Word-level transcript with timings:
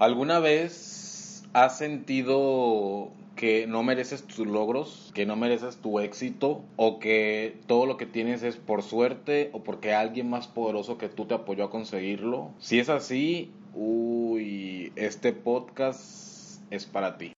¿Alguna 0.00 0.38
vez 0.38 1.44
has 1.52 1.76
sentido 1.76 3.10
que 3.36 3.66
no 3.66 3.82
mereces 3.82 4.22
tus 4.22 4.46
logros, 4.46 5.10
que 5.14 5.26
no 5.26 5.36
mereces 5.36 5.76
tu 5.76 6.00
éxito 6.00 6.62
o 6.76 6.98
que 6.98 7.58
todo 7.66 7.84
lo 7.84 7.98
que 7.98 8.06
tienes 8.06 8.42
es 8.42 8.56
por 8.56 8.82
suerte 8.82 9.50
o 9.52 9.62
porque 9.62 9.92
alguien 9.92 10.30
más 10.30 10.48
poderoso 10.48 10.96
que 10.96 11.10
tú 11.10 11.26
te 11.26 11.34
apoyó 11.34 11.64
a 11.64 11.70
conseguirlo? 11.70 12.50
Si 12.60 12.78
es 12.78 12.88
así, 12.88 13.50
uy, 13.74 14.90
este 14.96 15.34
podcast 15.34 16.62
es 16.70 16.86
para 16.86 17.18
ti. 17.18 17.34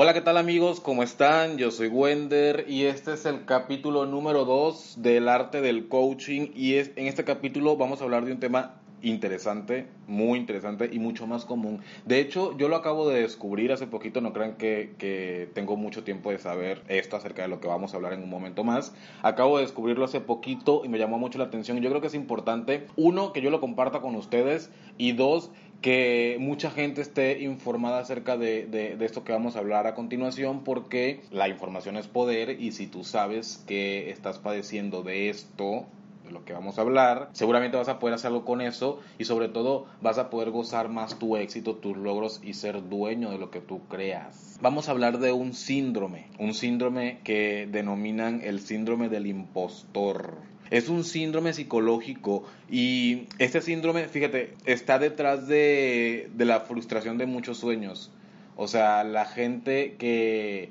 Hola, 0.00 0.14
¿qué 0.14 0.20
tal 0.20 0.36
amigos? 0.36 0.78
¿Cómo 0.78 1.02
están? 1.02 1.58
Yo 1.58 1.72
soy 1.72 1.88
Wender 1.88 2.66
y 2.68 2.84
este 2.84 3.14
es 3.14 3.26
el 3.26 3.44
capítulo 3.46 4.06
número 4.06 4.44
2 4.44 5.02
del 5.02 5.28
arte 5.28 5.60
del 5.60 5.88
coaching 5.88 6.52
y 6.54 6.74
es, 6.74 6.92
en 6.94 7.08
este 7.08 7.24
capítulo 7.24 7.76
vamos 7.76 8.00
a 8.00 8.04
hablar 8.04 8.24
de 8.24 8.30
un 8.30 8.38
tema 8.38 8.80
interesante, 9.02 9.86
muy 10.06 10.38
interesante 10.38 10.88
y 10.92 10.98
mucho 10.98 11.26
más 11.26 11.44
común. 11.44 11.80
De 12.04 12.20
hecho, 12.20 12.56
yo 12.56 12.68
lo 12.68 12.76
acabo 12.76 13.08
de 13.08 13.22
descubrir 13.22 13.72
hace 13.72 13.86
poquito, 13.86 14.20
no 14.20 14.32
crean 14.32 14.54
que, 14.54 14.94
que, 14.98 15.48
tengo 15.54 15.76
mucho 15.76 16.04
tiempo 16.04 16.30
de 16.30 16.38
saber 16.38 16.82
esto 16.88 17.16
acerca 17.16 17.42
de 17.42 17.48
lo 17.48 17.60
que 17.60 17.68
vamos 17.68 17.92
a 17.92 17.96
hablar 17.96 18.12
en 18.12 18.22
un 18.22 18.30
momento 18.30 18.64
más. 18.64 18.94
Acabo 19.22 19.58
de 19.58 19.64
descubrirlo 19.64 20.04
hace 20.04 20.20
poquito 20.20 20.82
y 20.84 20.88
me 20.88 20.98
llamó 20.98 21.18
mucho 21.18 21.38
la 21.38 21.44
atención. 21.44 21.78
Yo 21.80 21.90
creo 21.90 22.00
que 22.00 22.08
es 22.08 22.14
importante, 22.14 22.86
uno, 22.96 23.32
que 23.32 23.40
yo 23.40 23.50
lo 23.50 23.60
comparta 23.60 24.00
con 24.00 24.14
ustedes 24.16 24.70
y 24.96 25.12
dos, 25.12 25.50
que 25.80 26.36
mucha 26.40 26.70
gente 26.70 27.00
esté 27.00 27.40
informada 27.42 28.00
acerca 28.00 28.36
de, 28.36 28.66
de, 28.66 29.04
esto 29.04 29.22
que 29.22 29.32
vamos 29.32 29.54
a 29.54 29.60
hablar 29.60 29.86
a 29.86 29.94
continuación 29.94 30.64
porque 30.64 31.20
la 31.30 31.48
información 31.48 31.96
es 31.96 32.08
poder 32.08 32.60
y 32.60 32.72
si 32.72 32.88
tú 32.88 33.04
sabes 33.04 33.62
que 33.66 34.10
estás 34.10 34.38
padeciendo 34.38 35.02
de 35.02 35.28
esto, 35.28 35.86
de 36.28 36.34
lo 36.34 36.44
que 36.44 36.52
vamos 36.52 36.78
a 36.78 36.82
hablar, 36.82 37.30
seguramente 37.32 37.76
vas 37.76 37.88
a 37.88 37.98
poder 37.98 38.14
hacer 38.14 38.28
algo 38.28 38.44
con 38.44 38.60
eso 38.60 39.00
y 39.18 39.24
sobre 39.24 39.48
todo 39.48 39.86
vas 40.00 40.18
a 40.18 40.30
poder 40.30 40.50
gozar 40.50 40.88
más 40.88 41.18
tu 41.18 41.36
éxito, 41.36 41.74
tus 41.74 41.96
logros 41.96 42.40
y 42.42 42.54
ser 42.54 42.88
dueño 42.88 43.30
de 43.30 43.38
lo 43.38 43.50
que 43.50 43.60
tú 43.60 43.80
creas. 43.88 44.58
Vamos 44.60 44.88
a 44.88 44.92
hablar 44.92 45.18
de 45.18 45.32
un 45.32 45.54
síndrome, 45.54 46.26
un 46.38 46.54
síndrome 46.54 47.18
que 47.24 47.68
denominan 47.70 48.40
el 48.42 48.60
síndrome 48.60 49.08
del 49.08 49.26
impostor. 49.26 50.36
Es 50.70 50.90
un 50.90 51.02
síndrome 51.02 51.54
psicológico 51.54 52.44
y 52.70 53.26
este 53.38 53.62
síndrome, 53.62 54.06
fíjate, 54.06 54.54
está 54.66 54.98
detrás 54.98 55.48
de, 55.48 56.30
de 56.34 56.44
la 56.44 56.60
frustración 56.60 57.16
de 57.16 57.26
muchos 57.26 57.56
sueños. 57.56 58.12
O 58.56 58.68
sea, 58.68 59.02
la 59.04 59.24
gente 59.24 59.94
que, 59.98 60.70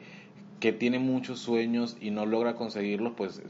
que 0.60 0.72
tiene 0.72 1.00
muchos 1.00 1.40
sueños 1.40 1.98
y 2.00 2.12
no 2.12 2.26
logra 2.26 2.56
conseguirlos, 2.56 3.14
pues 3.18 3.42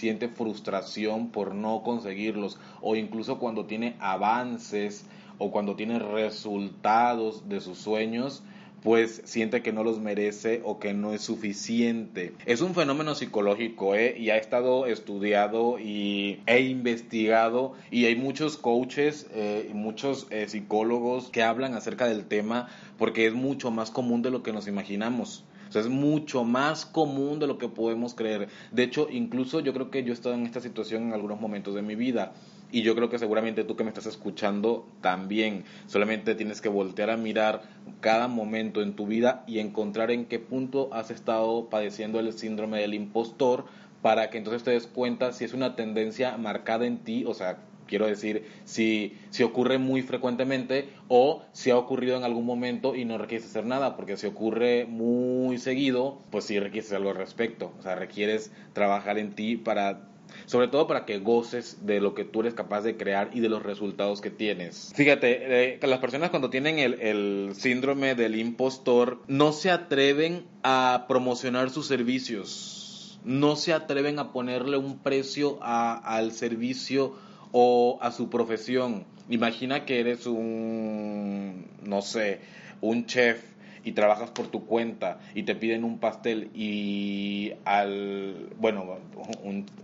siente 0.00 0.28
frustración 0.28 1.28
por 1.28 1.54
no 1.54 1.82
conseguirlos 1.82 2.58
o 2.80 2.96
incluso 2.96 3.38
cuando 3.38 3.66
tiene 3.66 3.96
avances 4.00 5.04
o 5.36 5.50
cuando 5.50 5.76
tiene 5.76 5.98
resultados 5.98 7.48
de 7.48 7.60
sus 7.60 7.78
sueños, 7.78 8.42
pues 8.82 9.20
siente 9.24 9.62
que 9.62 9.72
no 9.72 9.84
los 9.84 9.98
merece 9.98 10.62
o 10.64 10.78
que 10.78 10.94
no 10.94 11.12
es 11.12 11.20
suficiente. 11.20 12.32
Es 12.46 12.62
un 12.62 12.74
fenómeno 12.74 13.14
psicológico, 13.14 13.94
¿eh? 13.94 14.16
Y 14.18 14.30
ha 14.30 14.38
estado 14.38 14.86
estudiado 14.86 15.78
y 15.78 16.40
he 16.46 16.60
investigado 16.60 17.74
y 17.90 18.06
hay 18.06 18.16
muchos 18.16 18.56
coaches 18.56 19.26
eh, 19.34 19.70
muchos 19.74 20.26
eh, 20.30 20.48
psicólogos 20.48 21.28
que 21.28 21.42
hablan 21.42 21.74
acerca 21.74 22.06
del 22.06 22.24
tema 22.24 22.68
porque 22.98 23.26
es 23.26 23.34
mucho 23.34 23.70
más 23.70 23.90
común 23.90 24.22
de 24.22 24.30
lo 24.30 24.42
que 24.42 24.52
nos 24.52 24.66
imaginamos. 24.66 25.44
O 25.70 25.72
sea, 25.72 25.82
es 25.82 25.88
mucho 25.88 26.42
más 26.42 26.84
común 26.84 27.38
de 27.38 27.46
lo 27.46 27.56
que 27.56 27.68
podemos 27.68 28.14
creer. 28.14 28.48
De 28.72 28.82
hecho, 28.82 29.06
incluso 29.08 29.60
yo 29.60 29.72
creo 29.72 29.88
que 29.88 30.02
yo 30.02 30.10
he 30.10 30.14
estado 30.14 30.34
en 30.34 30.44
esta 30.44 30.60
situación 30.60 31.04
en 31.04 31.12
algunos 31.12 31.40
momentos 31.40 31.76
de 31.76 31.82
mi 31.82 31.94
vida. 31.94 32.32
Y 32.72 32.82
yo 32.82 32.96
creo 32.96 33.08
que 33.08 33.20
seguramente 33.20 33.62
tú 33.62 33.76
que 33.76 33.84
me 33.84 33.90
estás 33.90 34.06
escuchando 34.06 34.84
también. 35.00 35.62
Solamente 35.86 36.34
tienes 36.34 36.60
que 36.60 36.68
voltear 36.68 37.10
a 37.10 37.16
mirar 37.16 37.62
cada 38.00 38.26
momento 38.26 38.82
en 38.82 38.96
tu 38.96 39.06
vida 39.06 39.44
y 39.46 39.60
encontrar 39.60 40.10
en 40.10 40.26
qué 40.26 40.40
punto 40.40 40.92
has 40.92 41.12
estado 41.12 41.70
padeciendo 41.70 42.18
el 42.18 42.32
síndrome 42.32 42.80
del 42.80 42.94
impostor 42.94 43.64
para 44.02 44.28
que 44.28 44.38
entonces 44.38 44.64
te 44.64 44.72
des 44.72 44.88
cuenta 44.88 45.32
si 45.32 45.44
es 45.44 45.54
una 45.54 45.76
tendencia 45.76 46.36
marcada 46.36 46.84
en 46.84 46.98
ti, 46.98 47.24
o 47.26 47.34
sea, 47.34 47.58
Quiero 47.90 48.06
decir, 48.06 48.44
si, 48.64 49.18
si 49.30 49.42
ocurre 49.42 49.78
muy 49.78 50.02
frecuentemente 50.02 50.90
o 51.08 51.42
si 51.50 51.70
ha 51.70 51.76
ocurrido 51.76 52.16
en 52.16 52.22
algún 52.22 52.46
momento 52.46 52.94
y 52.94 53.04
no 53.04 53.18
requieres 53.18 53.48
hacer 53.48 53.66
nada, 53.66 53.96
porque 53.96 54.16
si 54.16 54.28
ocurre 54.28 54.86
muy 54.86 55.58
seguido, 55.58 56.20
pues 56.30 56.44
sí 56.44 56.60
requieres 56.60 56.92
algo 56.92 57.10
al 57.10 57.16
respecto. 57.16 57.72
O 57.80 57.82
sea, 57.82 57.96
requieres 57.96 58.52
trabajar 58.74 59.18
en 59.18 59.32
ti 59.32 59.56
para 59.56 60.06
sobre 60.46 60.68
todo 60.68 60.86
para 60.86 61.04
que 61.04 61.18
goces 61.18 61.84
de 61.84 62.00
lo 62.00 62.14
que 62.14 62.24
tú 62.24 62.42
eres 62.42 62.54
capaz 62.54 62.82
de 62.82 62.96
crear 62.96 63.30
y 63.32 63.40
de 63.40 63.48
los 63.48 63.64
resultados 63.64 64.20
que 64.20 64.30
tienes. 64.30 64.92
Fíjate, 64.94 65.74
eh, 65.74 65.80
las 65.82 65.98
personas 65.98 66.30
cuando 66.30 66.48
tienen 66.48 66.78
el, 66.78 67.00
el, 67.00 67.50
síndrome 67.56 68.14
del 68.14 68.38
impostor 68.38 69.20
no 69.26 69.52
se 69.52 69.72
atreven 69.72 70.44
a 70.62 71.06
promocionar 71.08 71.70
sus 71.70 71.88
servicios, 71.88 73.18
no 73.24 73.56
se 73.56 73.72
atreven 73.72 74.20
a 74.20 74.32
ponerle 74.32 74.76
un 74.76 74.98
precio 74.98 75.58
a, 75.60 75.96
al 75.96 76.30
servicio 76.30 77.14
o 77.52 77.98
a 78.00 78.10
su 78.10 78.30
profesión. 78.30 79.04
Imagina 79.28 79.84
que 79.84 80.00
eres 80.00 80.26
un, 80.26 81.66
no 81.84 82.02
sé, 82.02 82.40
un 82.80 83.06
chef 83.06 83.50
y 83.84 83.92
trabajas 83.92 84.30
por 84.30 84.48
tu 84.48 84.66
cuenta 84.66 85.20
y 85.34 85.44
te 85.44 85.54
piden 85.54 85.84
un 85.84 85.98
pastel 85.98 86.50
y 86.54 87.52
al, 87.64 88.50
bueno, 88.58 88.98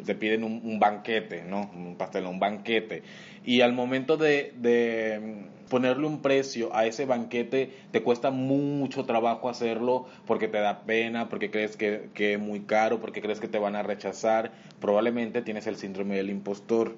te 0.05 0.15
piden 0.15 0.45
un, 0.45 0.79
banquete, 0.79 1.45
¿no? 1.45 1.71
Un 1.75 1.97
pastel, 1.97 2.27
un 2.27 2.39
banquete. 2.39 3.03
Y 3.45 3.61
al 3.61 3.73
momento 3.73 4.17
de, 4.17 4.53
de 4.57 5.47
ponerle 5.71 6.07
un 6.07 6.21
precio 6.21 6.75
a 6.75 6.87
ese 6.87 7.07
banquete 7.07 7.73
te 7.91 8.03
cuesta 8.03 8.31
mucho 8.31 9.05
trabajo 9.05 9.49
hacerlo 9.49 10.07
porque 10.27 10.49
te 10.49 10.59
da 10.59 10.83
pena, 10.83 11.29
porque 11.29 11.51
crees 11.51 11.77
que 11.77 12.11
es 12.17 12.39
muy 12.39 12.61
caro, 12.61 13.01
porque 13.01 13.23
crees 13.23 13.41
que 13.41 13.49
te 13.49 13.59
van 13.59 13.77
a 13.77 13.83
rechazar. 13.83 14.53
Probablemente 14.81 15.43
tienes 15.43 15.67
el 15.67 15.77
síndrome 15.77 16.17
del 16.17 16.31
impostor. 16.31 16.97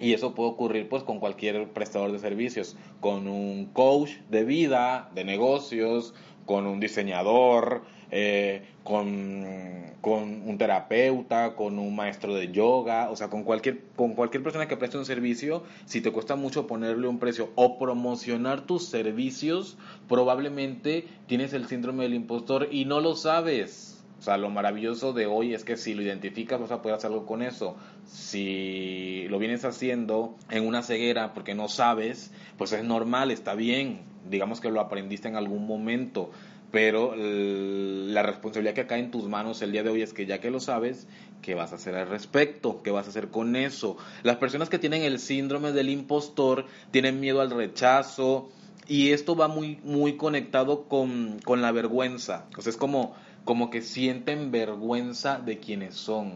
Y 0.00 0.14
eso 0.14 0.34
puede 0.34 0.50
ocurrir 0.50 0.88
pues 0.88 1.02
con 1.02 1.20
cualquier 1.20 1.68
prestador 1.68 2.12
de 2.12 2.18
servicios, 2.18 2.76
con 3.00 3.28
un 3.28 3.66
coach 3.66 4.10
de 4.30 4.44
vida, 4.44 5.10
de 5.14 5.24
negocios, 5.24 6.14
con 6.46 6.66
un 6.66 6.80
diseñador, 6.80 7.82
eh, 8.10 8.62
con, 8.84 9.06
un 9.06 10.56
terapeuta, 10.58 11.54
con 11.54 11.78
un 11.78 11.94
maestro 11.94 12.34
de 12.34 12.50
yoga, 12.50 13.10
o 13.10 13.16
sea, 13.16 13.30
con 13.30 13.44
cualquier, 13.44 13.80
con 13.96 14.14
cualquier 14.14 14.42
persona 14.42 14.68
que 14.68 14.76
preste 14.76 14.98
un 14.98 15.06
servicio, 15.06 15.62
si 15.86 16.00
te 16.00 16.10
cuesta 16.10 16.36
mucho 16.36 16.66
ponerle 16.66 17.08
un 17.08 17.18
precio 17.18 17.50
o 17.54 17.78
promocionar 17.78 18.66
tus 18.66 18.84
servicios, 18.86 19.78
probablemente 20.08 21.06
tienes 21.26 21.52
el 21.52 21.66
síndrome 21.68 22.02
del 22.02 22.14
impostor 22.14 22.68
y 22.70 22.84
no 22.84 23.00
lo 23.00 23.16
sabes. 23.16 23.91
O 24.22 24.24
sea, 24.24 24.36
lo 24.36 24.50
maravilloso 24.50 25.12
de 25.12 25.26
hoy 25.26 25.52
es 25.52 25.64
que 25.64 25.76
si 25.76 25.94
lo 25.94 26.02
identificas 26.02 26.60
vas 26.60 26.70
a 26.70 26.80
poder 26.80 26.96
hacer 26.96 27.10
algo 27.10 27.26
con 27.26 27.42
eso. 27.42 27.76
Si 28.06 29.26
lo 29.28 29.40
vienes 29.40 29.64
haciendo 29.64 30.36
en 30.48 30.64
una 30.64 30.84
ceguera 30.84 31.34
porque 31.34 31.56
no 31.56 31.66
sabes, 31.66 32.30
pues 32.56 32.70
es 32.70 32.84
normal, 32.84 33.32
está 33.32 33.56
bien. 33.56 34.02
Digamos 34.30 34.60
que 34.60 34.70
lo 34.70 34.80
aprendiste 34.80 35.26
en 35.26 35.34
algún 35.34 35.66
momento. 35.66 36.30
Pero 36.70 37.16
la 37.16 38.22
responsabilidad 38.22 38.76
que 38.76 38.86
cae 38.86 39.00
en 39.00 39.10
tus 39.10 39.24
manos 39.24 39.60
el 39.60 39.72
día 39.72 39.82
de 39.82 39.90
hoy 39.90 40.02
es 40.02 40.12
que 40.12 40.24
ya 40.24 40.38
que 40.38 40.52
lo 40.52 40.60
sabes, 40.60 41.08
¿qué 41.42 41.56
vas 41.56 41.72
a 41.72 41.74
hacer 41.74 41.96
al 41.96 42.08
respecto? 42.08 42.80
¿Qué 42.84 42.92
vas 42.92 43.06
a 43.06 43.10
hacer 43.10 43.26
con 43.26 43.56
eso? 43.56 43.96
Las 44.22 44.36
personas 44.36 44.68
que 44.68 44.78
tienen 44.78 45.02
el 45.02 45.18
síndrome 45.18 45.72
del 45.72 45.90
impostor 45.90 46.66
tienen 46.92 47.18
miedo 47.18 47.40
al 47.40 47.50
rechazo 47.50 48.50
y 48.86 49.10
esto 49.10 49.34
va 49.34 49.48
muy, 49.48 49.80
muy 49.82 50.16
conectado 50.16 50.84
con, 50.84 51.40
con 51.44 51.60
la 51.60 51.72
vergüenza. 51.72 52.46
O 52.56 52.62
sea, 52.62 52.70
es 52.70 52.76
como 52.76 53.16
como 53.44 53.70
que 53.70 53.82
sienten 53.82 54.50
vergüenza 54.50 55.38
de 55.38 55.58
quienes 55.58 55.94
son, 55.94 56.32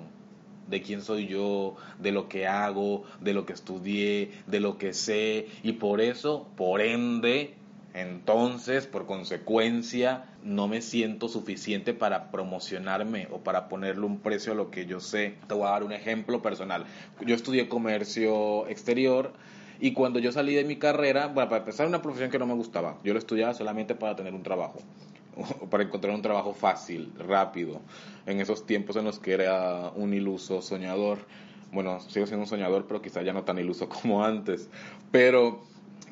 de 0.68 0.82
quién 0.82 1.02
soy 1.02 1.26
yo, 1.26 1.76
de 1.98 2.12
lo 2.12 2.28
que 2.28 2.46
hago, 2.46 3.04
de 3.20 3.32
lo 3.32 3.46
que 3.46 3.52
estudié, 3.52 4.32
de 4.46 4.60
lo 4.60 4.78
que 4.78 4.92
sé, 4.92 5.46
y 5.62 5.72
por 5.72 6.00
eso, 6.00 6.48
por 6.56 6.80
ende, 6.80 7.54
entonces, 7.94 8.86
por 8.86 9.06
consecuencia, 9.06 10.26
no 10.42 10.68
me 10.68 10.82
siento 10.82 11.28
suficiente 11.28 11.94
para 11.94 12.30
promocionarme 12.30 13.26
o 13.30 13.38
para 13.38 13.68
ponerle 13.68 14.04
un 14.04 14.18
precio 14.18 14.52
a 14.52 14.54
lo 14.54 14.70
que 14.70 14.84
yo 14.84 15.00
sé. 15.00 15.36
Te 15.48 15.54
voy 15.54 15.66
a 15.66 15.70
dar 15.70 15.82
un 15.82 15.92
ejemplo 15.92 16.42
personal. 16.42 16.84
Yo 17.24 17.34
estudié 17.34 17.70
comercio 17.70 18.66
exterior 18.68 19.32
y 19.80 19.92
cuando 19.92 20.18
yo 20.18 20.30
salí 20.30 20.54
de 20.54 20.64
mi 20.64 20.76
carrera, 20.76 21.28
bueno, 21.28 21.48
para 21.48 21.60
empezar, 21.60 21.86
una 21.86 22.02
profesión 22.02 22.30
que 22.30 22.38
no 22.38 22.44
me 22.44 22.52
gustaba. 22.52 22.98
Yo 23.02 23.14
lo 23.14 23.18
estudiaba 23.18 23.54
solamente 23.54 23.94
para 23.94 24.14
tener 24.14 24.34
un 24.34 24.42
trabajo 24.42 24.80
para 25.70 25.84
encontrar 25.84 26.14
un 26.14 26.22
trabajo 26.22 26.54
fácil, 26.54 27.12
rápido, 27.18 27.80
en 28.26 28.40
esos 28.40 28.66
tiempos 28.66 28.96
en 28.96 29.04
los 29.04 29.18
que 29.18 29.32
era 29.32 29.90
un 29.94 30.14
iluso 30.14 30.62
soñador. 30.62 31.18
Bueno, 31.72 32.00
sigo 32.00 32.26
siendo 32.26 32.44
un 32.44 32.48
soñador, 32.48 32.86
pero 32.86 33.02
quizá 33.02 33.22
ya 33.22 33.32
no 33.32 33.44
tan 33.44 33.58
iluso 33.58 33.88
como 34.02 34.24
antes. 34.24 34.68
Pero 35.10 35.62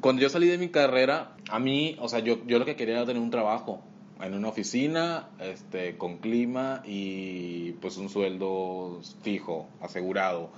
cuando 0.00 0.22
yo 0.22 0.28
salí 0.28 0.48
de 0.48 0.58
mi 0.58 0.68
carrera, 0.68 1.36
a 1.48 1.58
mí, 1.58 1.96
o 2.00 2.08
sea, 2.08 2.20
yo, 2.20 2.44
yo 2.46 2.58
lo 2.58 2.64
que 2.64 2.76
quería 2.76 2.96
era 2.96 3.06
tener 3.06 3.22
un 3.22 3.30
trabajo 3.30 3.82
en 4.20 4.34
una 4.34 4.48
oficina, 4.48 5.28
este, 5.40 5.96
con 5.96 6.18
clima 6.18 6.82
y 6.84 7.72
pues 7.72 7.96
un 7.96 8.08
sueldo 8.08 9.00
fijo, 9.22 9.68
asegurado. 9.80 10.50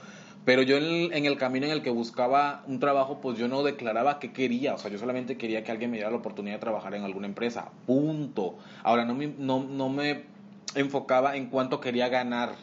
Pero 0.47 0.63
yo 0.63 0.77
en 0.77 0.85
el, 0.85 1.13
en 1.13 1.27
el, 1.27 1.37
camino 1.39 1.67
en 1.67 1.73
el 1.73 1.83
que 1.83 1.91
buscaba 1.91 2.63
un 2.69 2.79
trabajo, 2.79 3.21
pues 3.21 3.37
yo 3.37 3.49
no 3.49 3.65
declaraba 3.65 4.21
que 4.21 4.33
quería, 4.33 4.75
o 4.75 4.79
sea, 4.79 4.93
yo 4.93 4.97
solamente 4.97 5.37
quería 5.37 5.65
que 5.65 5.73
alguien 5.73 5.91
me 5.91 5.97
diera 5.97 6.09
la 6.09 6.19
oportunidad 6.19 6.55
de 6.55 6.61
trabajar 6.61 6.95
en 6.95 7.03
alguna 7.03 7.27
empresa, 7.27 7.73
punto. 7.85 8.57
Ahora, 8.85 9.05
no 9.05 9.17
me, 9.17 9.27
no, 9.27 9.65
no 9.65 9.89
me 9.89 10.23
enfocaba 10.77 11.37
en 11.37 11.47
cuánto 11.47 11.81
quería 11.81 12.09
ganar 12.09 12.55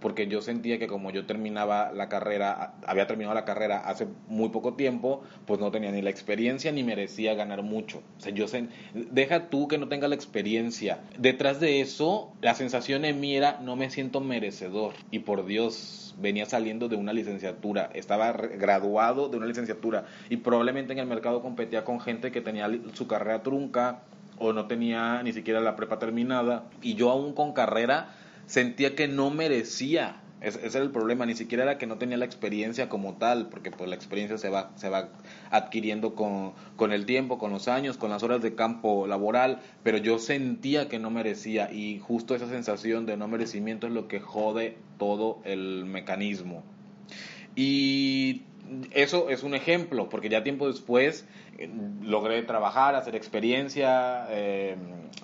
porque 0.00 0.26
yo 0.26 0.42
sentía 0.42 0.78
que 0.78 0.86
como 0.86 1.10
yo 1.10 1.26
terminaba 1.26 1.92
la 1.92 2.08
carrera, 2.08 2.74
había 2.86 3.06
terminado 3.06 3.34
la 3.34 3.44
carrera 3.44 3.78
hace 3.78 4.06
muy 4.28 4.48
poco 4.48 4.74
tiempo, 4.74 5.22
pues 5.46 5.60
no 5.60 5.70
tenía 5.70 5.92
ni 5.92 6.02
la 6.02 6.10
experiencia 6.10 6.72
ni 6.72 6.82
merecía 6.84 7.34
ganar 7.34 7.62
mucho. 7.62 8.02
O 8.18 8.20
sea, 8.20 8.32
yo 8.32 8.48
sé, 8.48 8.68
deja 8.94 9.48
tú 9.48 9.68
que 9.68 9.78
no 9.78 9.88
tenga 9.88 10.08
la 10.08 10.14
experiencia. 10.14 11.00
Detrás 11.18 11.60
de 11.60 11.80
eso, 11.80 12.32
la 12.40 12.54
sensación 12.54 13.04
en 13.04 13.20
mí 13.20 13.36
era 13.36 13.60
no 13.60 13.76
me 13.76 13.90
siento 13.90 14.20
merecedor. 14.20 14.94
Y 15.10 15.20
por 15.20 15.44
Dios, 15.46 16.14
venía 16.20 16.46
saliendo 16.46 16.88
de 16.88 16.96
una 16.96 17.12
licenciatura, 17.12 17.90
estaba 17.94 18.32
graduado 18.32 19.28
de 19.28 19.36
una 19.36 19.46
licenciatura 19.46 20.04
y 20.28 20.38
probablemente 20.38 20.92
en 20.92 20.98
el 20.98 21.06
mercado 21.06 21.42
competía 21.42 21.84
con 21.84 22.00
gente 22.00 22.30
que 22.30 22.40
tenía 22.40 22.70
su 22.94 23.06
carrera 23.06 23.42
trunca 23.42 24.02
o 24.38 24.52
no 24.52 24.66
tenía 24.66 25.22
ni 25.22 25.32
siquiera 25.32 25.60
la 25.60 25.76
prepa 25.76 25.98
terminada 25.98 26.64
y 26.82 26.94
yo 26.94 27.10
aún 27.10 27.34
con 27.34 27.52
carrera 27.52 28.14
sentía 28.46 28.94
que 28.94 29.08
no 29.08 29.30
merecía. 29.30 30.22
Ese, 30.40 30.66
era 30.66 30.80
el 30.80 30.90
problema, 30.90 31.26
ni 31.26 31.34
siquiera 31.34 31.64
era 31.64 31.76
que 31.76 31.86
no 31.86 31.98
tenía 31.98 32.16
la 32.16 32.24
experiencia 32.24 32.88
como 32.88 33.18
tal, 33.18 33.48
porque 33.50 33.70
pues 33.70 33.90
la 33.90 33.96
experiencia 33.96 34.38
se 34.38 34.48
va, 34.48 34.72
se 34.76 34.88
va 34.88 35.10
adquiriendo 35.50 36.14
con, 36.14 36.54
con 36.76 36.92
el 36.92 37.04
tiempo, 37.04 37.36
con 37.36 37.52
los 37.52 37.68
años, 37.68 37.98
con 37.98 38.10
las 38.10 38.22
horas 38.22 38.40
de 38.40 38.54
campo 38.54 39.06
laboral, 39.06 39.60
pero 39.82 39.98
yo 39.98 40.18
sentía 40.18 40.88
que 40.88 40.98
no 40.98 41.10
merecía 41.10 41.70
y 41.70 41.98
justo 41.98 42.34
esa 42.34 42.48
sensación 42.48 43.04
de 43.04 43.18
no 43.18 43.28
merecimiento 43.28 43.86
es 43.86 43.92
lo 43.92 44.08
que 44.08 44.20
jode 44.20 44.78
todo 44.98 45.40
el 45.44 45.84
mecanismo. 45.84 46.62
Y 47.54 48.42
eso 48.92 49.30
es 49.30 49.42
un 49.42 49.54
ejemplo, 49.54 50.08
porque 50.08 50.28
ya 50.28 50.42
tiempo 50.42 50.68
después 50.68 51.26
eh, 51.58 51.68
logré 52.02 52.42
trabajar, 52.42 52.94
hacer 52.94 53.14
experiencia, 53.16 54.26
eh, 54.30 54.76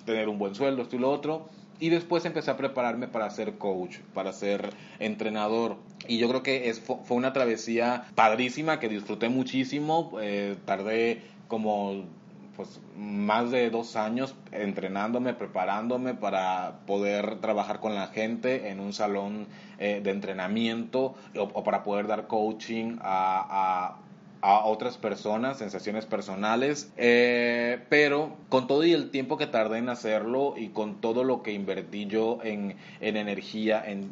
tener 0.05 0.29
un 0.29 0.37
buen 0.37 0.55
sueldo, 0.55 0.81
esto 0.81 0.95
y 0.95 0.99
lo 0.99 1.09
otro, 1.09 1.49
y 1.79 1.89
después 1.89 2.25
empecé 2.25 2.51
a 2.51 2.57
prepararme 2.57 3.07
para 3.07 3.29
ser 3.29 3.57
coach, 3.57 3.97
para 4.13 4.33
ser 4.33 4.71
entrenador. 4.99 5.77
Y 6.07 6.17
yo 6.17 6.29
creo 6.29 6.43
que 6.43 6.69
es, 6.69 6.79
fue 6.79 7.17
una 7.17 7.33
travesía 7.33 8.05
padrísima 8.15 8.79
que 8.79 8.89
disfruté 8.89 9.29
muchísimo. 9.29 10.11
Eh, 10.21 10.55
tardé 10.65 11.21
como 11.47 12.05
pues 12.55 12.81
más 12.95 13.51
de 13.51 13.69
dos 13.69 13.95
años 13.95 14.33
entrenándome, 14.51 15.35
preparándome 15.35 16.15
para 16.15 16.79
poder 16.87 17.39
trabajar 17.39 17.79
con 17.79 17.93
la 17.93 18.07
gente 18.07 18.69
en 18.69 18.79
un 18.79 18.93
salón 18.93 19.45
eh, 19.77 20.01
de 20.03 20.09
entrenamiento 20.09 21.13
o, 21.37 21.63
para 21.63 21.83
poder 21.83 22.07
dar 22.07 22.25
coaching 22.25 22.97
a 23.01 23.97
a 23.99 24.06
otras 24.41 24.97
personas, 24.97 25.57
sensaciones 25.57 26.05
personales, 26.05 26.91
eh, 26.97 27.79
pero 27.89 28.35
con 28.49 28.67
todo 28.67 28.85
y 28.85 28.93
el 28.93 29.09
tiempo 29.09 29.37
que 29.37 29.47
tardé 29.47 29.79
en 29.79 29.89
hacerlo 29.89 30.53
y 30.57 30.69
con 30.69 31.01
todo 31.01 31.23
lo 31.23 31.41
que 31.43 31.51
invertí 31.53 32.05
yo 32.05 32.39
en, 32.43 32.75
en 33.01 33.17
energía, 33.17 33.83
en, 33.85 34.11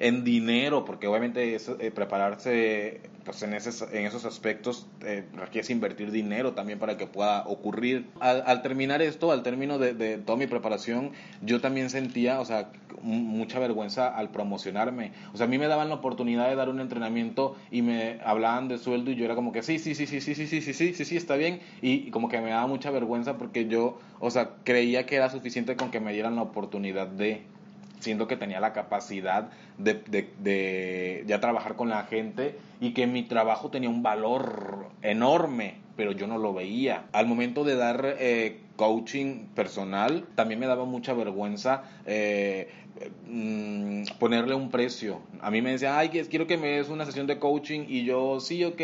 en, 0.00 0.24
dinero, 0.24 0.84
porque 0.84 1.06
obviamente 1.06 1.56
eh, 1.56 1.90
prepararse 1.90 3.00
pues 3.28 3.42
en, 3.42 3.52
en 3.52 4.06
esos 4.06 4.24
aspectos 4.24 4.86
eh, 5.04 5.22
requiere 5.34 5.70
invertir 5.70 6.10
dinero 6.10 6.54
también 6.54 6.78
para 6.78 6.96
que 6.96 7.06
pueda 7.06 7.46
ocurrir. 7.46 8.06
Al, 8.20 8.62
terminar 8.62 9.02
esto, 9.02 9.32
al 9.32 9.42
término 9.42 9.78
de, 9.78 9.92
de, 9.92 10.16
toda 10.16 10.38
mi 10.38 10.46
preparación, 10.46 11.12
yo 11.42 11.60
también 11.60 11.90
sentía, 11.90 12.40
o 12.40 12.46
sea, 12.46 12.70
mucha 13.02 13.58
vergüenza 13.58 14.08
al 14.08 14.30
promocionarme. 14.30 15.12
O 15.34 15.36
sea, 15.36 15.44
a 15.44 15.48
mí 15.48 15.58
me 15.58 15.66
daban 15.66 15.90
la 15.90 15.96
oportunidad 15.96 16.48
de 16.48 16.56
dar 16.56 16.70
un 16.70 16.80
entrenamiento 16.80 17.54
y 17.70 17.82
me 17.82 18.18
hablaban 18.24 18.68
de 18.68 18.78
sueldo 18.78 19.10
y 19.10 19.16
yo 19.16 19.26
era 19.26 19.34
como 19.34 19.52
que 19.52 19.62
sí, 19.62 19.78
sí, 19.78 19.94
sí, 19.94 20.06
sí, 20.06 20.22
sí, 20.22 20.34
sí, 20.34 20.46
sí, 20.46 20.62
sí, 20.62 20.72
sí, 20.72 20.94
sí, 20.94 21.04
sí, 21.04 21.16
está 21.16 21.36
bien. 21.36 21.60
Y, 21.82 22.10
como 22.10 22.30
que 22.30 22.40
me 22.40 22.48
daba 22.48 22.66
mucha 22.66 22.90
vergüenza 22.90 23.36
porque 23.36 23.68
yo, 23.68 23.98
o 24.20 24.30
sea, 24.30 24.52
creía 24.64 25.04
que 25.04 25.16
era 25.16 25.28
suficiente 25.28 25.76
con 25.76 25.90
que 25.90 26.00
me 26.00 26.14
dieran 26.14 26.36
la 26.36 26.42
oportunidad 26.42 27.08
de 27.08 27.42
siendo 28.00 28.26
que 28.28 28.36
tenía 28.36 28.60
la 28.60 28.72
capacidad 28.72 29.50
de, 29.78 31.24
ya 31.26 31.40
trabajar 31.40 31.76
con 31.76 31.88
la 31.88 32.04
gente 32.04 32.58
y 32.80 32.92
que 32.92 33.06
mi 33.06 33.22
trabajo 33.22 33.70
tenía 33.70 33.88
un 33.88 34.02
valor 34.02 34.88
enorme, 35.02 35.76
pero 35.96 36.12
yo 36.12 36.26
no 36.26 36.38
lo 36.38 36.54
veía. 36.54 37.04
Al 37.12 37.26
momento 37.26 37.64
de 37.64 37.76
dar 37.76 38.16
eh, 38.18 38.60
coaching 38.76 39.46
personal, 39.54 40.26
también 40.34 40.60
me 40.60 40.66
daba 40.66 40.84
mucha 40.84 41.12
vergüenza 41.12 41.82
eh, 42.06 42.70
Mm, 43.30 44.04
ponerle 44.18 44.54
un 44.54 44.70
precio. 44.70 45.20
A 45.40 45.50
mí 45.50 45.60
me 45.60 45.72
decía, 45.72 45.98
ay, 45.98 46.08
quiero 46.08 46.46
que 46.46 46.56
me 46.56 46.68
des 46.68 46.88
una 46.88 47.04
sesión 47.04 47.26
de 47.26 47.38
coaching 47.38 47.84
y 47.86 48.04
yo, 48.04 48.40
sí, 48.40 48.64
ok, 48.64 48.80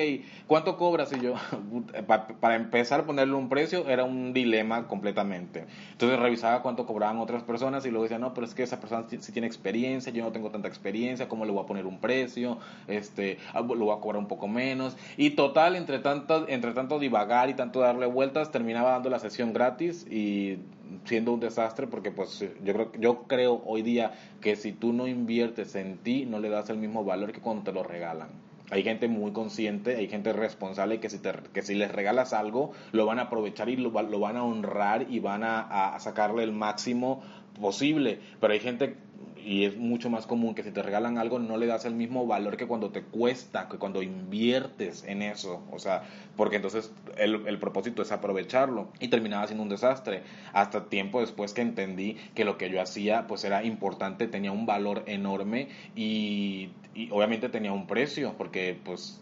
¿cuánto 0.47 0.77
cobras? 0.77 1.13
Y 1.13 1.21
yo, 1.21 1.35
para 2.41 2.55
empezar 2.57 3.01
a 3.01 3.07
ponerle 3.07 3.35
un 3.35 3.49
precio 3.49 3.89
era 3.89 4.05
un 4.05 4.35
dilema 4.35 4.87
completamente. 4.87 5.65
Entonces 5.93 6.19
revisaba 6.19 6.63
cuánto 6.63 6.87
cobraban 6.87 7.19
otras 7.19 7.43
personas 7.43 7.87
y 7.87 7.91
luego 7.91 8.05
decía, 8.05 8.19
no, 8.19 8.35
pero 8.35 8.47
es 8.47 8.55
que 8.55 8.63
esa 8.63 8.81
persona 8.81 9.07
sí 9.09 9.33
tiene 9.33 9.47
experiencia, 9.47 10.13
yo 10.13 10.23
no 10.23 10.33
tengo 10.33 10.51
tanta 10.51 10.69
experiencia, 10.69 11.27
¿cómo 11.27 11.47
le 11.47 11.53
voy 11.53 11.63
a 11.63 11.67
poner 11.67 11.87
un 11.87 11.99
precio? 11.99 12.59
Este, 12.87 13.39
ah, 13.55 13.63
lo 13.63 13.87
voy 13.87 13.97
a 13.97 14.01
cobrar 14.01 14.21
un 14.21 14.29
poco 14.29 14.47
menos. 14.47 14.97
Y 15.17 15.31
total, 15.31 15.75
entre 15.75 16.01
tanto, 16.01 16.47
entre 16.49 16.73
tanto 16.73 16.99
divagar 16.99 17.49
y 17.49 17.55
tanto 17.55 17.81
darle 17.81 18.07
vueltas, 18.07 18.53
terminaba 18.53 18.91
dando 18.91 19.09
la 19.09 19.19
sesión 19.19 19.55
gratis 19.55 20.07
y 20.11 20.59
siendo 21.05 21.33
un 21.33 21.41
desastre 21.41 21.87
porque 21.87 22.11
pues 22.11 22.45
yo 22.63 22.73
creo 22.73 22.93
yo 22.99 23.23
creo 23.27 23.63
hoy 23.65 23.83
día 23.83 24.04
que 24.41 24.57
si 24.57 24.73
tú 24.73 24.93
no 24.93 25.07
inviertes 25.07 25.75
en 25.75 25.99
ti 25.99 26.27
no 26.27 26.39
le 26.39 26.49
das 26.49 26.71
el 26.71 26.79
mismo 26.79 27.05
valor 27.05 27.33
que 27.33 27.41
cuando 27.41 27.65
te 27.65 27.73
lo 27.73 27.83
regalan. 27.83 28.29
Hay 28.71 28.83
gente 28.83 29.09
muy 29.09 29.33
consciente, 29.33 29.97
hay 29.97 30.09
gente 30.09 30.33
responsable 30.33 30.99
que 30.99 31.11
si, 31.11 31.19
te, 31.19 31.33
que 31.53 31.63
si 31.63 31.75
les 31.75 31.93
regalas 31.93 32.33
algo, 32.33 32.73
lo 32.93 33.05
van 33.05 33.19
a 33.19 33.23
aprovechar 33.23 33.69
y 33.69 33.77
lo, 33.77 33.91
van 33.91 34.37
a 34.37 34.43
honrar 34.43 35.07
y 35.11 35.21
van 35.21 35.43
a 35.45 35.97
sacarle 36.01 36.45
el 36.45 36.53
máximo 36.53 37.23
posible. 37.61 38.21
Pero 38.41 38.53
hay 38.53 38.61
gente 38.61 38.97
y 39.45 39.65
es 39.65 39.77
mucho 39.77 40.11
más 40.11 40.27
común 40.27 40.55
que 40.55 40.63
si 40.63 40.71
te 40.71 40.83
regalan 40.83 41.19
algo 41.19 41.39
no 41.39 41.57
le 41.57 41.67
das 41.67 41.85
el 41.85 41.95
mismo 41.95 42.27
valor 42.27 42.57
que 42.57 42.67
cuando 42.67 42.91
te 42.91 43.03
cuesta, 43.03 43.69
que 43.69 43.79
cuando 43.79 44.03
inviertes 44.03 45.05
en 45.05 45.23
eso, 45.23 45.63
o 45.71 45.79
sea, 45.79 46.03
porque 46.37 46.57
entonces 46.57 46.93
el, 47.19 47.47
el 47.47 47.59
propósito 47.59 48.03
es 48.03 48.13
aprovecharlo 48.13 48.89
y 49.01 49.09
terminaba 49.09 49.47
siendo 49.47 49.63
un 49.63 49.69
desastre, 49.69 50.23
hasta 50.53 50.87
tiempo 50.87 51.21
después 51.21 51.53
que 51.53 51.63
entendí 51.63 52.17
que 52.35 52.45
lo 52.45 52.57
que 52.59 52.71
yo 52.71 52.81
hacía 52.81 53.27
pues 53.27 53.45
era 53.45 53.65
importante, 53.65 54.27
tenía 54.27 54.53
un 54.53 54.67
valor 54.67 55.03
enorme 55.07 55.69
y, 55.95 56.71
y 56.95 57.11
obviamente 57.11 57.49
tenía 57.49 57.73
un 57.73 57.87
precio, 57.87 58.35
porque 58.39 58.79
pues 58.83 59.21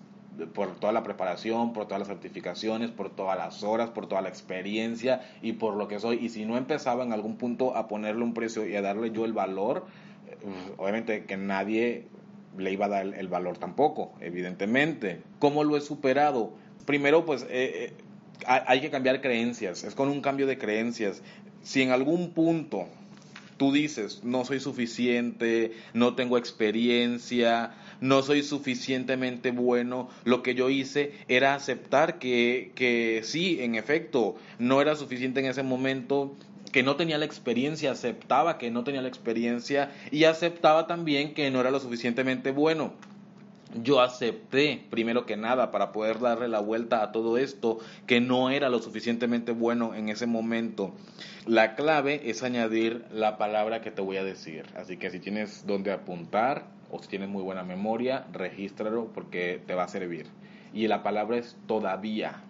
por 0.55 0.75
toda 0.77 0.93
la 0.93 1.03
preparación, 1.03 1.73
por 1.73 1.85
todas 1.85 2.01
las 2.01 2.09
certificaciones, 2.09 2.91
por 2.91 3.11
todas 3.11 3.37
las 3.37 3.63
horas, 3.63 3.91
por 3.91 4.07
toda 4.07 4.23
la 4.23 4.29
experiencia 4.29 5.21
y 5.43 5.55
por 5.55 5.77
lo 5.77 5.89
que 5.89 6.01
soy. 6.01 6.19
Y 6.25 6.29
si 6.31 6.45
no 6.45 6.57
empezaba 6.57 7.05
en 7.05 7.13
algún 7.13 7.37
punto 7.37 7.77
a 7.77 7.89
ponerle 7.89 8.25
un 8.25 8.35
precio 8.35 8.67
y 8.67 8.75
a 8.77 8.83
darle 8.83 9.11
yo 9.11 9.25
el 9.25 9.33
valor, 9.33 9.87
obviamente 10.77 11.25
que 11.25 11.37
nadie 11.37 12.07
le 12.57 12.73
iba 12.73 12.87
a 12.87 12.89
dar 12.89 13.07
el, 13.07 13.29
valor 13.29 13.59
tampoco, 13.59 14.13
evidentemente. 14.21 15.21
¿Cómo 15.39 15.65
lo 15.65 15.77
he 15.77 15.81
superado? 15.81 16.53
Primero, 16.87 17.25
pues 17.25 17.43
eh, 17.45 17.49
eh, 17.51 17.93
hay 18.47 18.81
que 18.81 18.91
cambiar 18.91 19.21
creencias, 19.21 19.85
es 19.85 19.95
con 19.95 20.09
un 20.09 20.21
cambio 20.21 20.47
de 20.47 20.59
creencias. 20.59 21.23
Si 21.63 21.83
en 21.83 21.91
algún 21.91 22.31
punto 22.31 22.87
tú 23.57 23.73
dices, 23.73 24.25
no 24.25 24.45
soy 24.45 24.59
suficiente, 24.59 25.73
no 25.95 26.15
tengo 26.15 26.37
experiencia, 26.37 27.73
no 28.01 28.23
soy 28.23 28.43
suficientemente 28.43 29.53
bueno, 29.53 30.09
lo 30.25 30.43
que 30.43 30.55
yo 30.55 30.69
hice 30.69 31.13
era 31.29 31.55
aceptar 31.55 32.19
que, 32.19 32.73
que 32.75 33.21
sí, 33.25 33.59
en 33.61 33.77
efecto, 33.77 34.35
no 34.59 34.81
era 34.81 34.97
suficiente 34.97 35.41
en 35.41 35.47
ese 35.47 35.63
momento, 35.63 36.35
que 36.73 36.83
no 36.83 36.97
tenía 36.97 37.19
la 37.19 37.27
experiencia, 37.27 37.93
aceptaba 37.93 38.59
que 38.59 38.71
no 38.71 38.83
tenía 38.83 39.03
la 39.03 39.09
experiencia 39.09 39.91
y 40.11 40.25
aceptaba 40.25 40.87
también 40.87 41.35
que 41.35 41.51
no 41.51 41.61
era 41.61 41.71
lo 41.71 41.79
suficientemente 41.79 42.51
bueno. 42.51 42.95
Yo 43.81 44.01
acepté, 44.03 44.85
primero 44.91 45.25
que 45.25 45.37
nada, 45.37 45.71
para 45.71 45.93
poder 45.93 46.19
darle 46.21 46.49
la 46.49 46.61
vuelta 46.61 47.03
a 47.03 47.11
todo 47.11 47.39
esto, 47.39 47.79
que 48.07 48.21
no 48.21 48.51
era 48.51 48.69
lo 48.69 48.81
suficientemente 48.81 49.53
bueno 49.53 49.95
en 49.95 50.11
ese 50.11 50.27
momento. 50.27 50.93
La 51.47 51.75
clave 51.75 52.29
es 52.29 52.43
añadir 52.43 53.05
la 53.11 53.39
palabra 53.39 53.81
que 53.81 53.91
te 53.91 54.03
voy 54.03 54.19
a 54.19 54.25
decir. 54.25 54.67
Así 54.77 54.99
que 54.99 55.11
si 55.11 55.21
tienes 55.21 55.67
donde 55.67 55.91
apuntar 55.91 56.67
o 56.91 57.03
si 57.03 57.09
tienes 57.09 57.31
muy 57.31 57.43
buena 57.43 57.63
memoria, 57.63 58.27
regístralo 58.33 59.07
porque 59.15 59.63
te 59.67 59.75
va 59.75 59.85
a 59.85 59.89
servir. 59.89 60.27
Y 60.75 60.87
la 60.87 61.03
palabra 61.03 61.39
es 61.39 61.57
todavía. 61.67 62.43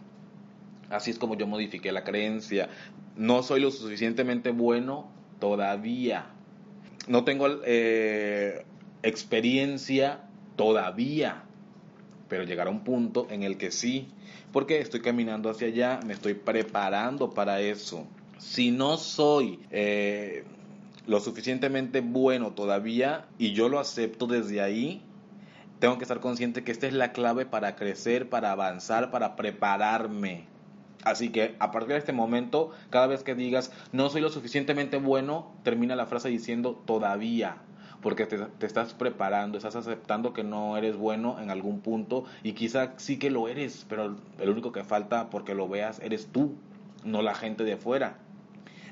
Así 0.93 1.11
es 1.11 1.19
como 1.19 1.37
yo 1.37 1.47
modifiqué 1.47 1.91
la 1.91 2.05
creencia. 2.05 2.69
No 3.17 3.43
soy 3.43 3.61
lo 3.61 3.71
suficientemente 3.71 4.51
bueno 4.51 5.11
todavía. 5.41 6.27
No 7.09 7.25
tengo 7.25 7.49
eh, 7.65 8.65
experiencia 9.03 10.21
todavía. 10.57 11.45
Pero 12.29 12.45
llegará 12.45 12.71
un 12.71 12.85
punto 12.85 13.27
en 13.31 13.43
el 13.43 13.57
que 13.57 13.71
sí. 13.71 14.09
Porque 14.53 14.81
estoy 14.81 15.01
caminando 15.01 15.49
hacia 15.49 15.69
allá, 15.69 16.01
me 16.07 16.13
estoy 16.13 16.35
preparando 16.35 17.31
para 17.31 17.61
eso. 17.61 18.07
Si 18.39 18.71
no 18.71 18.99
soy 18.99 19.61
eh, 19.71 20.45
lo 21.07 21.21
suficientemente 21.21 22.03
bueno 22.03 22.53
todavía 22.53 23.27
y 23.39 23.53
yo 23.53 23.71
lo 23.71 23.79
acepto 23.79 24.27
desde 24.27 24.61
ahí, 24.61 25.03
tengo 25.79 25.97
que 25.97 26.05
estar 26.05 26.21
consciente 26.21 26.65
que 26.65 26.71
esta 26.71 26.87
es 26.87 26.93
la 26.93 27.13
clave 27.13 27.47
para 27.47 27.77
crecer, 27.77 28.29
para 28.29 28.53
avanzar, 28.53 29.11
para 29.11 29.37
prepararme. 29.37 30.52
Así 31.05 31.31
que 31.31 31.57
a 31.59 31.71
partir 31.71 31.93
de 31.93 31.99
este 31.99 32.13
momento, 32.13 32.71
cada 32.91 33.07
vez 33.07 33.23
que 33.23 33.35
digas 33.35 33.73
no 33.93 34.09
soy 34.09 34.21
lo 34.21 34.31
suficientemente 34.31 34.99
bueno, 34.99 35.53
termina 35.63 35.97
la 35.97 36.07
frase 36.07 36.29
diciendo 36.29 36.81
todavía 36.87 37.57
porque 38.03 38.27
te, 38.27 38.67
estás 38.67 38.93
preparando, 38.95 39.57
estás 39.57 39.77
aceptando 39.77 40.33
que 40.33 40.43
no 40.45 40.77
eres 40.77 40.97
bueno 40.97 41.41
en 41.41 41.51
algún 41.51 41.81
punto 41.81 42.25
y 42.43 42.53
quizá 42.53 42.95
sí 42.97 43.19
que 43.19 43.31
lo 43.31 43.49
eres, 43.49 43.87
pero 43.89 44.17
el 44.39 44.51
único 44.51 44.73
que 44.73 44.85
falta 44.85 45.31
porque 45.31 45.55
lo 45.55 45.69
veas 45.69 46.01
eres 46.01 46.27
tú, 46.27 46.57
no 47.05 47.23
la 47.23 47.35
gente 47.35 47.65
de 47.65 47.75
afuera. 47.75 48.19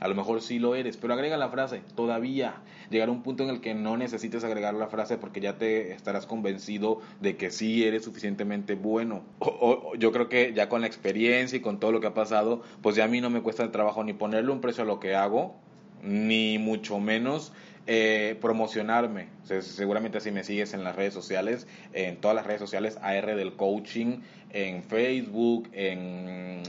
A 0.01 0.09
lo 0.09 0.15
mejor 0.15 0.41
sí 0.41 0.59
lo 0.59 0.75
eres, 0.75 0.97
pero 0.97 1.13
agrega 1.13 1.37
la 1.37 1.51
frase, 1.51 1.83
todavía. 1.95 2.55
Llegar 2.89 3.11
a 3.11 3.13
un 3.13 3.23
punto 3.23 3.45
en 3.45 3.51
el 3.51 3.61
que 3.61 3.75
no 3.75 3.99
necesites 3.99 4.43
agregar 4.45 4.73
la 4.73 4.89
frase 4.89 5.19
porque 5.19 5.41
ya 5.41 5.59
te 5.59 5.93
estarás 5.93 6.27
convencido 6.27 7.01
de 7.21 7.37
que 7.37 7.51
sí 7.51 7.85
eres 7.85 8.05
suficientemente 8.05 8.75
bueno. 8.75 9.23
Yo 9.99 10.11
creo 10.11 10.31
que 10.31 10.55
ya 10.55 10.71
con 10.71 10.81
la 10.81 10.87
experiencia 10.87 11.59
y 11.59 11.61
con 11.61 11.79
todo 11.79 11.93
lo 11.93 12.01
que 12.01 12.07
ha 12.07 12.15
pasado, 12.15 12.63
pues 12.81 12.97
ya 12.97 13.05
a 13.05 13.09
mí 13.09 13.21
no 13.21 13.29
me 13.29 13.43
cuesta 13.43 13.63
el 13.63 13.71
trabajo 13.71 14.03
ni 14.03 14.15
ponerle 14.15 14.51
un 14.51 14.63
precio 14.63 14.85
a 14.85 14.87
lo 14.87 15.01
que 15.01 15.15
hago, 15.15 15.55
ni 16.03 16.57
mucho 16.59 16.99
menos 16.99 17.53
eh, 17.87 18.39
promocionarme. 18.41 19.29
seguramente 19.43 20.21
si 20.21 20.31
me 20.31 20.45
sigues 20.45 20.73
en 20.73 20.83
las 20.83 20.97
redes 20.97 21.13
sociales, 21.13 21.67
en 21.93 22.17
todas 22.17 22.35
las 22.35 22.47
redes 22.47 22.61
sociales, 22.61 22.99
AR 23.03 23.37
del 23.37 23.55
Coaching, 23.55 24.21
en 24.51 24.83
Facebook, 24.83 25.69
en 25.75 26.63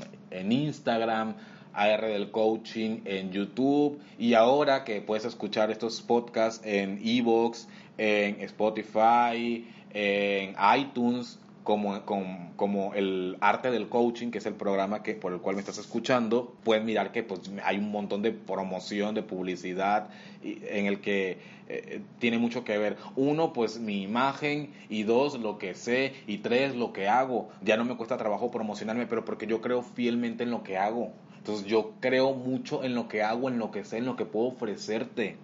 Instagram, 0.52 1.36
AR 1.74 2.06
del 2.06 2.32
Coaching 2.32 3.02
en 3.06 3.32
YouTube 3.32 4.00
y 4.18 4.34
ahora 4.34 4.84
que 4.84 5.02
puedes 5.02 5.26
escuchar 5.26 5.72
estos 5.72 6.02
podcasts 6.02 6.66
en 6.66 7.00
Evox, 7.04 7.68
en 7.98 8.42
Spotify, 8.42 9.68
en 9.94 10.56
iTunes, 10.78 11.40
como, 11.64 12.04
como, 12.06 12.52
como, 12.56 12.94
el 12.96 13.38
arte 13.40 13.70
del 13.70 13.88
coaching, 13.88 14.32
que 14.32 14.40
es 14.40 14.46
el 14.46 14.56
programa 14.56 15.04
que, 15.04 15.14
por 15.14 15.32
el 15.32 15.40
cual 15.40 15.56
me 15.56 15.62
estás 15.62 15.78
escuchando, 15.78 16.56
puedes 16.64 16.84
mirar 16.84 17.12
que 17.12 17.24
pues, 17.24 17.42
hay 17.64 17.78
un 17.78 17.92
montón 17.92 18.22
de 18.22 18.32
promoción, 18.32 19.14
de 19.14 19.22
publicidad, 19.22 20.10
en 20.44 20.88
el 20.88 21.02
que 21.02 21.38
eh, 21.70 22.02
tiene 22.20 22.38
mucho 22.38 22.64
que 22.64 22.78
ver. 22.78 22.98
Uno, 23.16 23.54
pues 23.54 23.80
mi 23.80 24.02
imagen, 24.02 24.72
y 24.90 25.04
dos, 25.04 25.40
lo 25.40 25.58
que 25.58 25.76
sé, 25.76 26.14
y 26.26 26.40
tres, 26.40 26.76
lo 26.76 26.94
que 26.94 27.08
hago. 27.08 27.50
Ya 27.62 27.78
no 27.78 27.86
me 27.86 27.96
cuesta 27.96 28.18
trabajo 28.18 28.50
promocionarme, 28.50 29.06
pero 29.06 29.24
porque 29.24 29.46
yo 29.46 29.62
creo 29.62 29.84
fielmente 29.84 30.44
en 30.44 30.52
lo 30.52 30.64
que 30.64 30.78
hago. 30.78 31.12
Entonces 31.42 31.66
yo 31.66 31.94
creo 32.02 32.36
mucho 32.36 32.84
en 32.84 32.94
lo 32.94 33.08
que 33.08 33.24
hago, 33.24 33.50
en 33.50 33.58
lo 33.58 33.72
que 33.72 33.84
sé, 33.84 33.98
en 33.98 34.06
lo 34.06 34.16
que 34.16 34.26
puedo 34.26 34.50
ofrecerte, 34.50 35.38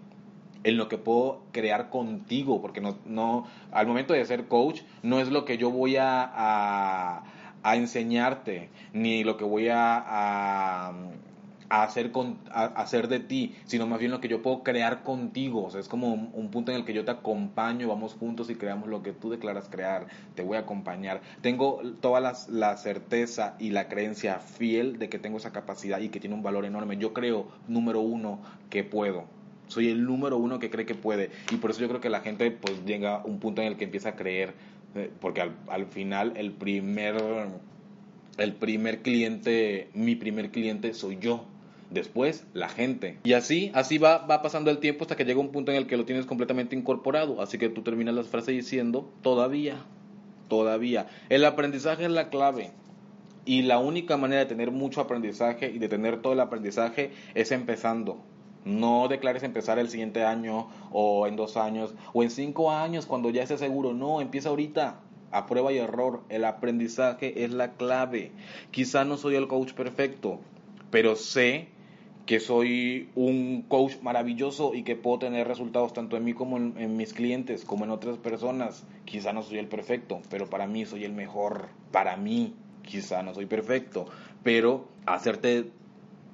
en 0.63 0.77
lo 0.77 0.89
que 0.89 0.99
puedo 0.99 1.41
crear 1.51 1.89
contigo, 1.89 2.61
porque 2.61 2.81
no, 2.81 2.99
no 3.05 3.47
al 3.71 3.87
momento 3.87 4.13
de 4.13 4.23
ser 4.23 4.47
coach 4.47 4.81
no 5.01 5.19
es 5.19 5.29
lo 5.29 5.43
que 5.43 5.57
yo 5.57 5.71
voy 5.71 5.95
a, 5.97 7.23
a, 7.63 7.75
enseñarte, 7.75 8.69
ni 8.93 9.23
lo 9.23 9.37
que 9.37 9.43
voy 9.43 9.69
a 9.69 9.97
a 10.05 10.93
hacer, 11.69 12.11
con, 12.11 12.37
hacer 12.51 13.07
de 13.07 13.19
ti, 13.19 13.55
sino 13.65 13.87
más 13.87 13.99
bien 13.99 14.11
lo 14.11 14.21
que 14.21 14.27
yo 14.27 14.41
puedo 14.41 14.63
crear 14.63 15.03
contigo. 15.03 15.69
Es 15.77 15.87
como 15.87 16.13
un, 16.13 16.49
punto 16.49 16.71
en 16.71 16.77
el 16.77 16.85
que 16.85 16.93
yo 16.93 17.03
te 17.03 17.11
acompaño, 17.11 17.87
vamos 17.87 18.13
juntos 18.13 18.49
y 18.49 18.55
creamos 18.55 18.89
lo 18.89 19.03
que 19.03 19.11
tú 19.11 19.29
declaras 19.29 19.67
crear. 19.69 20.07
Te 20.35 20.43
voy 20.43 20.57
a 20.57 20.61
acompañar. 20.61 21.21
Tengo 21.41 21.81
toda 22.01 22.19
la, 22.19 22.35
la 22.49 22.77
certeza 22.77 23.55
y 23.59 23.71
la 23.71 23.87
creencia 23.87 24.39
fiel 24.39 24.97
de 24.97 25.09
que 25.09 25.19
tengo 25.19 25.37
esa 25.37 25.51
capacidad 25.51 25.99
y 25.99 26.09
que 26.09 26.19
tiene 26.19 26.35
un 26.35 26.43
valor 26.43 26.65
enorme. 26.65 26.97
Yo 26.97 27.13
creo, 27.13 27.47
número 27.67 27.99
uno, 28.01 28.39
que 28.69 28.83
puedo. 28.83 29.25
Soy 29.67 29.89
el 29.89 30.05
número 30.05 30.37
uno 30.37 30.59
que 30.59 30.69
cree 30.69 30.85
que 30.85 30.95
puede. 30.95 31.31
Y 31.51 31.57
por 31.57 31.71
eso 31.71 31.81
yo 31.81 31.89
creo 31.89 31.99
que 31.99 32.09
la 32.09 32.21
gente 32.21 32.49
pues 32.51 32.85
llega 32.85 33.17
a 33.17 33.25
un 33.25 33.39
punto 33.39 33.61
en 33.61 33.67
el 33.67 33.77
que 33.77 33.83
empieza 33.83 34.09
a 34.09 34.15
creer. 34.15 34.53
Eh, 34.95 35.11
porque 35.19 35.41
al, 35.41 35.55
al 35.67 35.87
final 35.87 36.31
el 36.37 36.53
primer, 36.53 37.17
el 38.37 38.53
primer 38.53 39.01
cliente, 39.01 39.89
mi 39.93 40.15
primer 40.15 40.51
cliente 40.51 40.93
soy 40.93 41.17
yo 41.19 41.45
después 41.89 42.45
la 42.53 42.69
gente. 42.69 43.19
Y 43.23 43.33
así, 43.33 43.71
así 43.73 43.97
va, 43.97 44.19
va 44.19 44.41
pasando 44.41 44.71
el 44.71 44.79
tiempo 44.79 45.03
hasta 45.03 45.15
que 45.15 45.25
llega 45.25 45.39
un 45.39 45.51
punto 45.51 45.71
en 45.71 45.77
el 45.77 45.87
que 45.87 45.97
lo 45.97 46.05
tienes 46.05 46.25
completamente 46.25 46.75
incorporado. 46.75 47.41
Así 47.41 47.57
que 47.57 47.69
tú 47.69 47.81
terminas 47.81 48.15
las 48.15 48.27
frases 48.27 48.55
diciendo, 48.55 49.11
todavía, 49.21 49.85
todavía. 50.47 51.07
El 51.29 51.45
aprendizaje 51.45 52.05
es 52.05 52.11
la 52.11 52.29
clave. 52.29 52.71
Y 53.45 53.61
la 53.61 53.79
única 53.79 54.17
manera 54.17 54.41
de 54.41 54.47
tener 54.47 54.71
mucho 54.71 54.99
aprendizaje 54.99 55.71
y 55.71 55.79
de 55.79 55.87
tener 55.87 56.21
todo 56.21 56.33
el 56.33 56.41
aprendizaje 56.41 57.11
es 57.33 57.51
empezando. 57.51 58.21
No 58.65 59.07
declares 59.07 59.43
empezar 59.43 59.79
el 59.79 59.87
siguiente 59.87 60.25
año 60.25 60.67
o 60.91 61.25
en 61.27 61.37
dos 61.37 61.55
años 61.55 61.95
o 62.11 62.23
en 62.23 62.29
cinco 62.29 62.71
años 62.71 63.05
cuando 63.05 63.29
ya 63.29 63.43
estés 63.43 63.61
seguro. 63.61 63.93
No, 63.93 64.19
empieza 64.19 64.49
ahorita. 64.49 64.99
A 65.31 65.45
prueba 65.45 65.71
y 65.71 65.77
error. 65.77 66.23
El 66.27 66.43
aprendizaje 66.43 67.45
es 67.45 67.51
la 67.51 67.73
clave. 67.73 68.31
Quizá 68.71 69.05
no 69.05 69.15
soy 69.15 69.35
el 69.35 69.47
coach 69.47 69.73
perfecto, 69.73 70.39
pero 70.89 71.15
sé 71.15 71.69
que 72.27 72.41
soy 72.41 73.09
un 73.15 73.63
coach 73.69 74.01
maravilloso 74.01 74.75
y 74.75 74.83
que 74.83 74.97
puedo 74.97 75.17
tener 75.17 75.47
resultados 75.47 75.93
tanto 75.93 76.17
en 76.17 76.25
mí 76.25 76.33
como 76.33 76.57
en, 76.57 76.97
mis 76.97 77.13
clientes, 77.13 77.63
como 77.63 77.85
en 77.85 77.89
otras 77.89 78.17
personas. 78.17 78.85
Quizá 79.05 79.31
no 79.31 79.41
soy 79.43 79.59
el 79.59 79.67
perfecto, 79.67 80.21
pero 80.29 80.49
para 80.49 80.67
mí 80.67 80.85
soy 80.85 81.05
el 81.05 81.13
mejor. 81.13 81.69
Para 81.93 82.17
mí, 82.17 82.53
quizá 82.83 83.23
no 83.23 83.33
soy 83.33 83.45
perfecto, 83.45 84.07
pero 84.43 84.89
hacerte 85.05 85.71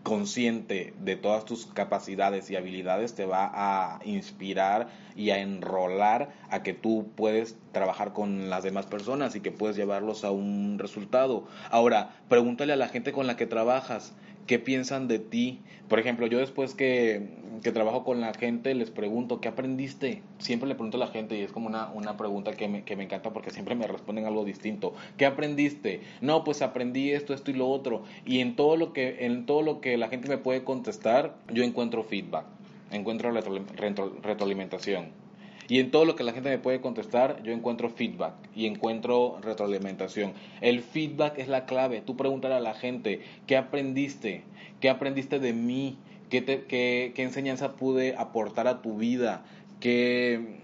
consciente 0.01 0.95
de 0.99 1.15
todas 1.15 1.45
tus 1.45 1.67
capacidades 1.67 2.49
y 2.49 2.55
habilidades 2.55 3.13
te 3.13 3.25
va 3.25 3.51
a 3.53 3.99
inspirar 4.03 4.89
y 5.15 5.29
a 5.29 5.39
enrolar 5.39 6.33
a 6.49 6.63
que 6.63 6.73
tú 6.73 7.11
puedes 7.15 7.55
trabajar 7.71 8.13
con 8.13 8.49
las 8.49 8.63
demás 8.63 8.87
personas 8.87 9.35
y 9.35 9.41
que 9.41 9.51
puedes 9.51 9.77
llevarlos 9.77 10.25
a 10.25 10.31
un 10.31 10.79
resultado. 10.79 11.45
Ahora, 11.69 12.15
pregúntale 12.29 12.73
a 12.73 12.77
la 12.77 12.89
gente 12.89 13.13
con 13.13 13.27
la 13.27 13.37
que 13.37 13.45
trabajas, 13.45 14.13
qué 14.47 14.59
piensan 14.59 15.07
de 15.07 15.19
ti. 15.19 15.59
Por 15.89 15.99
ejemplo, 15.99 16.27
yo 16.27 16.39
después 16.39 16.73
que, 16.73 17.27
que, 17.61 17.71
trabajo 17.71 18.03
con 18.03 18.21
la 18.21 18.33
gente 18.33 18.73
les 18.73 18.89
pregunto, 18.89 19.41
¿qué 19.41 19.47
aprendiste? 19.47 20.21
Siempre 20.39 20.67
le 20.67 20.75
pregunto 20.75 20.97
a 20.97 20.99
la 20.99 21.07
gente 21.07 21.37
y 21.37 21.41
es 21.41 21.51
como 21.51 21.67
una, 21.67 21.89
una 21.91 22.17
pregunta 22.17 22.53
que 22.53 22.67
me, 22.67 22.83
que 22.83 22.95
me 22.95 23.03
encanta 23.03 23.31
porque 23.31 23.51
siempre 23.51 23.75
me 23.75 23.87
responden 23.87 24.25
algo 24.25 24.43
distinto. 24.45 24.93
¿Qué 25.17 25.25
aprendiste? 25.25 26.01
No, 26.21 26.43
pues 26.43 26.61
aprendí 26.61 27.11
esto, 27.11 27.33
esto 27.33 27.51
y 27.51 27.55
lo 27.55 27.69
otro. 27.69 28.03
Y 28.25 28.39
en 28.39 28.55
todo 28.55 28.77
lo 28.77 28.93
que, 28.93 29.25
en 29.25 29.45
todo 29.45 29.61
lo 29.61 29.81
que 29.81 29.97
la 29.97 30.07
gente 30.07 30.29
me 30.29 30.37
puede 30.37 30.63
contestar, 30.63 31.35
yo 31.51 31.63
encuentro 31.63 32.03
feedback, 32.03 32.45
encuentro 32.91 33.31
retroalimentación. 33.31 35.22
Y 35.67 35.79
en 35.79 35.91
todo 35.91 36.05
lo 36.05 36.15
que 36.15 36.23
la 36.23 36.33
gente 36.33 36.49
me 36.49 36.57
puede 36.57 36.81
contestar, 36.81 37.41
yo 37.43 37.53
encuentro 37.53 37.89
feedback 37.89 38.33
y 38.55 38.65
encuentro 38.65 39.39
retroalimentación. 39.41 40.33
El 40.61 40.81
feedback 40.81 41.37
es 41.39 41.47
la 41.47 41.65
clave. 41.65 42.01
Tú 42.01 42.15
preguntar 42.17 42.51
a 42.51 42.59
la 42.59 42.73
gente, 42.73 43.21
¿qué 43.47 43.57
aprendiste? 43.57 44.43
¿Qué 44.79 44.89
aprendiste 44.89 45.39
de 45.39 45.53
mí? 45.53 45.97
¿Qué, 46.29 46.43
qué, 46.43 47.11
qué 47.15 47.23
enseñanza 47.23 47.73
pude 47.73 48.15
aportar 48.17 48.67
a 48.67 48.81
tu 48.81 48.97
vida? 48.97 49.43
¿Qué, 49.79 50.63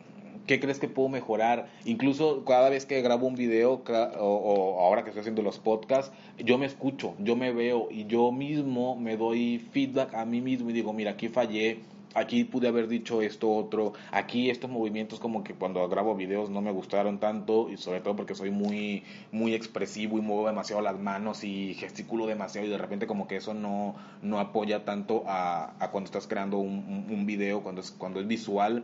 ¿Qué 0.50 0.60
crees 0.60 0.79
que 0.79 0.88
puedo 0.88 1.10
mejorar? 1.10 1.68
Incluso 1.86 2.44
cada 2.44 2.72
vez 2.72 2.88
que 2.88 3.00
grabo 3.03 3.27
un 3.27 3.36
video 3.36 3.84
o, 4.18 4.77
ahora 4.79 5.03
que 5.03 5.10
estoy 5.10 5.22
haciendo 5.22 5.44
los 5.44 5.60
podcasts, 5.60 6.12
yo 6.39 6.58
me 6.58 6.65
escucho, 6.65 7.13
yo 7.20 7.36
me 7.36 7.53
veo 7.53 7.88
y 7.91 8.08
yo 8.08 8.32
mismo 8.32 8.96
me 8.96 9.15
doy 9.15 9.60
feedback 9.60 10.15
a 10.15 10.25
mí 10.25 10.41
mismo 10.41 10.72
y 10.72 10.74
digo, 10.74 10.91
mira, 10.91 11.12
aquí 11.12 11.27
fallé, 11.27 11.82
aquí 12.16 12.44
pude 12.44 12.68
haber 12.68 12.88
dicho 12.88 13.22
esto 13.22 13.51
otro, 13.51 13.94
aquí 14.12 14.50
estos 14.50 14.70
movimientos 14.70 15.20
como 15.20 15.44
que 15.44 15.54
cuando 15.54 15.88
grabo 15.89 16.16
videos 16.16 16.50
no 16.50 16.62
me 16.62 16.72
gustaron 16.72 17.20
tanto 17.20 17.70
y 17.70 17.78
sobre 17.78 18.01
todo 18.01 18.16
porque 18.16 18.36
soy 18.36 18.51
muy 18.51 19.04
muy 19.32 19.54
expresivo 19.54 20.18
y 20.18 20.22
muevo 20.22 20.48
demasiado 20.48 20.82
las 20.82 21.00
manos 21.00 21.44
y 21.44 21.75
gesticulo 21.75 22.25
demasiado 22.25 22.68
y 22.68 22.70
de 22.70 22.78
repente 22.78 23.08
como 23.08 23.28
que 23.28 23.38
eso 23.38 23.54
no, 23.54 23.96
no 24.22 24.39
apoya 24.39 24.86
tanto 24.86 25.24
a, 25.28 25.74
a 25.80 25.92
cuando 25.92 26.08
estás 26.08 26.28
creando 26.28 26.58
un, 26.58 27.06
un, 27.10 27.25
video, 27.25 27.62
cuando 27.62 27.82
es, 27.82 27.92
cuando 27.92 28.20
es 28.20 28.28
visual. 28.28 28.84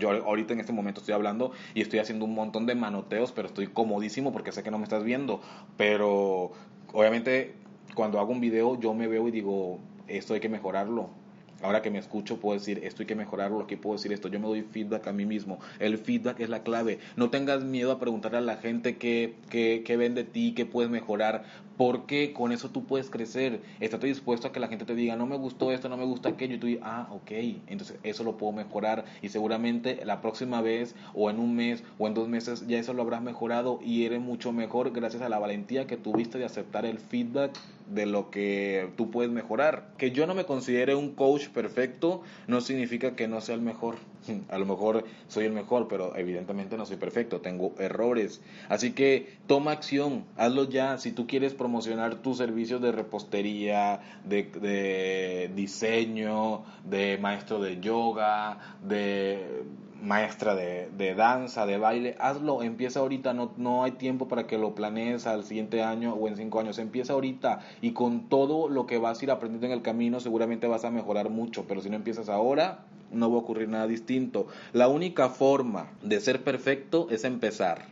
Yo 0.00 0.10
ahorita 0.10 0.52
en 0.54 0.60
este 0.60 0.72
momento 0.72 1.00
estoy 1.00 1.14
hablando 1.14 1.52
y 1.74 1.80
estoy 1.80 2.00
haciendo 2.00 2.24
un 2.24 2.34
montón 2.34 2.66
de 2.66 2.74
manoteos, 2.74 3.32
pero 3.32 3.48
estoy 3.48 3.68
comodísimo 3.68 4.32
porque 4.32 4.52
sé 4.52 4.62
que 4.62 4.70
no 4.70 4.78
me 4.78 4.84
estás 4.84 5.04
viendo, 5.04 5.40
pero 5.76 6.52
obviamente 6.92 7.54
cuando 7.94 8.18
hago 8.18 8.32
un 8.32 8.40
video 8.40 8.78
yo 8.80 8.94
me 8.94 9.06
veo 9.06 9.28
y 9.28 9.30
digo, 9.30 9.78
esto 10.08 10.34
hay 10.34 10.40
que 10.40 10.48
mejorarlo 10.48 11.23
ahora 11.64 11.82
que 11.82 11.90
me 11.90 11.98
escucho 11.98 12.38
puedo 12.38 12.58
decir 12.58 12.80
esto 12.84 13.02
hay 13.02 13.06
que 13.06 13.14
mejorarlo, 13.14 13.60
aquí 13.60 13.76
puedo 13.76 13.96
decir 13.96 14.12
esto, 14.12 14.28
yo 14.28 14.38
me 14.38 14.46
doy 14.46 14.62
feedback 14.62 15.06
a 15.08 15.12
mí 15.12 15.24
mismo. 15.24 15.58
El 15.78 15.98
feedback 15.98 16.40
es 16.40 16.48
la 16.50 16.62
clave. 16.62 16.98
No 17.16 17.30
tengas 17.30 17.64
miedo 17.64 17.90
a 17.90 17.98
preguntarle 17.98 18.38
a 18.38 18.42
la 18.42 18.56
gente 18.56 18.96
qué, 18.96 19.34
qué, 19.48 19.82
qué 19.84 19.96
ven 19.96 20.14
de 20.14 20.24
ti, 20.24 20.52
qué 20.52 20.66
puedes 20.66 20.90
mejorar, 20.90 21.44
porque 21.76 22.32
con 22.32 22.52
eso 22.52 22.70
tú 22.70 22.84
puedes 22.84 23.10
crecer. 23.10 23.60
Estate 23.80 24.06
dispuesto 24.06 24.48
a 24.48 24.52
que 24.52 24.60
la 24.60 24.68
gente 24.68 24.84
te 24.84 24.94
diga, 24.94 25.16
no 25.16 25.26
me 25.26 25.36
gustó 25.36 25.72
esto, 25.72 25.88
no 25.88 25.96
me 25.96 26.04
gusta 26.04 26.28
aquello, 26.28 26.54
y 26.54 26.58
tú 26.58 26.66
dices, 26.66 26.82
ah, 26.84 27.08
ok, 27.10 27.30
entonces 27.66 27.98
eso 28.02 28.24
lo 28.24 28.36
puedo 28.36 28.52
mejorar 28.52 29.06
y 29.22 29.28
seguramente 29.30 30.04
la 30.04 30.20
próxima 30.20 30.60
vez 30.60 30.94
o 31.14 31.30
en 31.30 31.38
un 31.38 31.56
mes 31.56 31.82
o 31.98 32.06
en 32.06 32.14
dos 32.14 32.28
meses 32.28 32.66
ya 32.66 32.78
eso 32.78 32.92
lo 32.92 33.02
habrás 33.02 33.22
mejorado 33.22 33.80
y 33.82 34.04
eres 34.04 34.20
mucho 34.20 34.52
mejor 34.52 34.92
gracias 34.92 35.22
a 35.22 35.28
la 35.28 35.38
valentía 35.38 35.86
que 35.86 35.96
tuviste 35.96 36.38
de 36.38 36.44
aceptar 36.44 36.84
el 36.84 36.98
feedback 36.98 37.52
de 37.86 38.06
lo 38.06 38.30
que 38.30 38.90
tú 38.96 39.10
puedes 39.10 39.30
mejorar. 39.30 39.88
Que 39.98 40.10
yo 40.10 40.26
no 40.26 40.34
me 40.34 40.44
considere 40.44 40.94
un 40.94 41.14
coach 41.14 41.48
perfecto 41.48 42.22
no 42.46 42.60
significa 42.60 43.14
que 43.16 43.28
no 43.28 43.40
sea 43.40 43.54
el 43.54 43.62
mejor. 43.62 43.96
A 44.48 44.58
lo 44.58 44.66
mejor 44.66 45.04
soy 45.28 45.46
el 45.46 45.52
mejor, 45.52 45.88
pero 45.88 46.16
evidentemente 46.16 46.76
no 46.76 46.86
soy 46.86 46.96
perfecto, 46.96 47.40
tengo 47.40 47.74
errores. 47.78 48.40
Así 48.68 48.92
que 48.92 49.36
toma 49.46 49.72
acción, 49.72 50.24
hazlo 50.36 50.68
ya. 50.68 50.98
Si 50.98 51.12
tú 51.12 51.26
quieres 51.26 51.54
promocionar 51.54 52.16
tus 52.16 52.38
servicios 52.38 52.80
de 52.80 52.92
repostería, 52.92 54.00
de, 54.24 54.44
de 54.44 55.50
diseño, 55.54 56.64
de 56.84 57.18
maestro 57.18 57.60
de 57.60 57.80
yoga, 57.80 58.58
de 58.82 59.64
maestra 60.04 60.54
de, 60.54 60.88
de, 60.96 61.14
danza, 61.14 61.66
de 61.66 61.78
baile, 61.78 62.16
hazlo, 62.20 62.62
empieza 62.62 63.00
ahorita, 63.00 63.32
no, 63.32 63.52
no 63.56 63.84
hay 63.84 63.92
tiempo 63.92 64.28
para 64.28 64.46
que 64.46 64.58
lo 64.58 64.74
planees 64.74 65.26
al 65.26 65.44
siguiente 65.44 65.82
año 65.82 66.14
o 66.14 66.28
en 66.28 66.36
cinco 66.36 66.60
años, 66.60 66.78
empieza 66.78 67.14
ahorita 67.14 67.60
y 67.80 67.92
con 67.92 68.28
todo 68.28 68.68
lo 68.68 68.86
que 68.86 68.98
vas 68.98 69.20
a 69.20 69.24
ir 69.24 69.30
aprendiendo 69.30 69.66
en 69.66 69.72
el 69.72 69.82
camino 69.82 70.20
seguramente 70.20 70.66
vas 70.66 70.84
a 70.84 70.90
mejorar 70.90 71.30
mucho, 71.30 71.64
pero 71.66 71.80
si 71.80 71.90
no 71.90 71.96
empiezas 71.96 72.28
ahora, 72.28 72.84
no 73.10 73.30
va 73.30 73.36
a 73.36 73.40
ocurrir 73.40 73.68
nada 73.68 73.86
distinto. 73.86 74.46
La 74.72 74.88
única 74.88 75.28
forma 75.28 75.90
de 76.02 76.20
ser 76.20 76.44
perfecto 76.44 77.08
es 77.10 77.24
empezar 77.24 77.86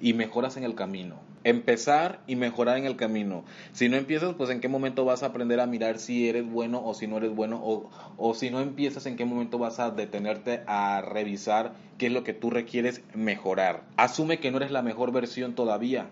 y 0.00 0.12
mejoras 0.12 0.56
en 0.56 0.64
el 0.64 0.74
camino. 0.74 1.27
Empezar 1.44 2.20
y 2.26 2.36
mejorar 2.36 2.78
en 2.78 2.84
el 2.84 2.96
camino. 2.96 3.44
Si 3.72 3.88
no 3.88 3.96
empiezas, 3.96 4.34
pues 4.34 4.50
en 4.50 4.60
qué 4.60 4.68
momento 4.68 5.04
vas 5.04 5.22
a 5.22 5.26
aprender 5.26 5.60
a 5.60 5.66
mirar 5.66 5.98
si 5.98 6.28
eres 6.28 6.48
bueno 6.48 6.84
o 6.84 6.94
si 6.94 7.06
no 7.06 7.18
eres 7.18 7.34
bueno, 7.34 7.60
o, 7.62 7.90
o 8.16 8.34
si 8.34 8.50
no 8.50 8.60
empiezas, 8.60 9.06
en 9.06 9.16
qué 9.16 9.24
momento 9.24 9.58
vas 9.58 9.78
a 9.78 9.90
detenerte 9.90 10.62
a 10.66 11.00
revisar 11.00 11.74
qué 11.98 12.06
es 12.06 12.12
lo 12.12 12.24
que 12.24 12.32
tú 12.32 12.50
requieres 12.50 13.02
mejorar. 13.14 13.82
Asume 13.96 14.38
que 14.38 14.50
no 14.50 14.58
eres 14.58 14.70
la 14.70 14.82
mejor 14.82 15.12
versión 15.12 15.54
todavía. 15.54 16.10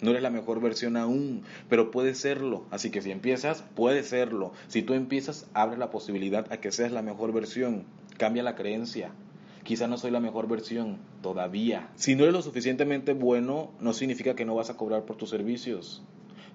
No 0.00 0.10
eres 0.10 0.22
la 0.22 0.30
mejor 0.30 0.60
versión 0.60 0.96
aún, 0.96 1.42
pero 1.68 1.90
puedes 1.90 2.18
serlo. 2.18 2.64
Así 2.70 2.90
que 2.90 3.02
si 3.02 3.10
empiezas, 3.10 3.64
puedes 3.74 4.08
serlo. 4.08 4.52
Si 4.68 4.82
tú 4.82 4.94
empiezas, 4.94 5.48
abre 5.54 5.76
la 5.76 5.90
posibilidad 5.90 6.46
a 6.52 6.58
que 6.58 6.70
seas 6.70 6.92
la 6.92 7.02
mejor 7.02 7.32
versión. 7.32 7.84
Cambia 8.16 8.44
la 8.44 8.54
creencia. 8.54 9.10
Quizá 9.68 9.86
no 9.86 9.98
soy 9.98 10.10
la 10.10 10.18
mejor 10.18 10.48
versión 10.48 10.96
todavía. 11.20 11.90
Si 11.94 12.14
no 12.14 12.22
eres 12.22 12.32
lo 12.32 12.40
suficientemente 12.40 13.12
bueno, 13.12 13.68
no 13.80 13.92
significa 13.92 14.34
que 14.34 14.46
no 14.46 14.54
vas 14.54 14.70
a 14.70 14.78
cobrar 14.78 15.02
por 15.02 15.16
tus 15.16 15.28
servicios. 15.28 16.02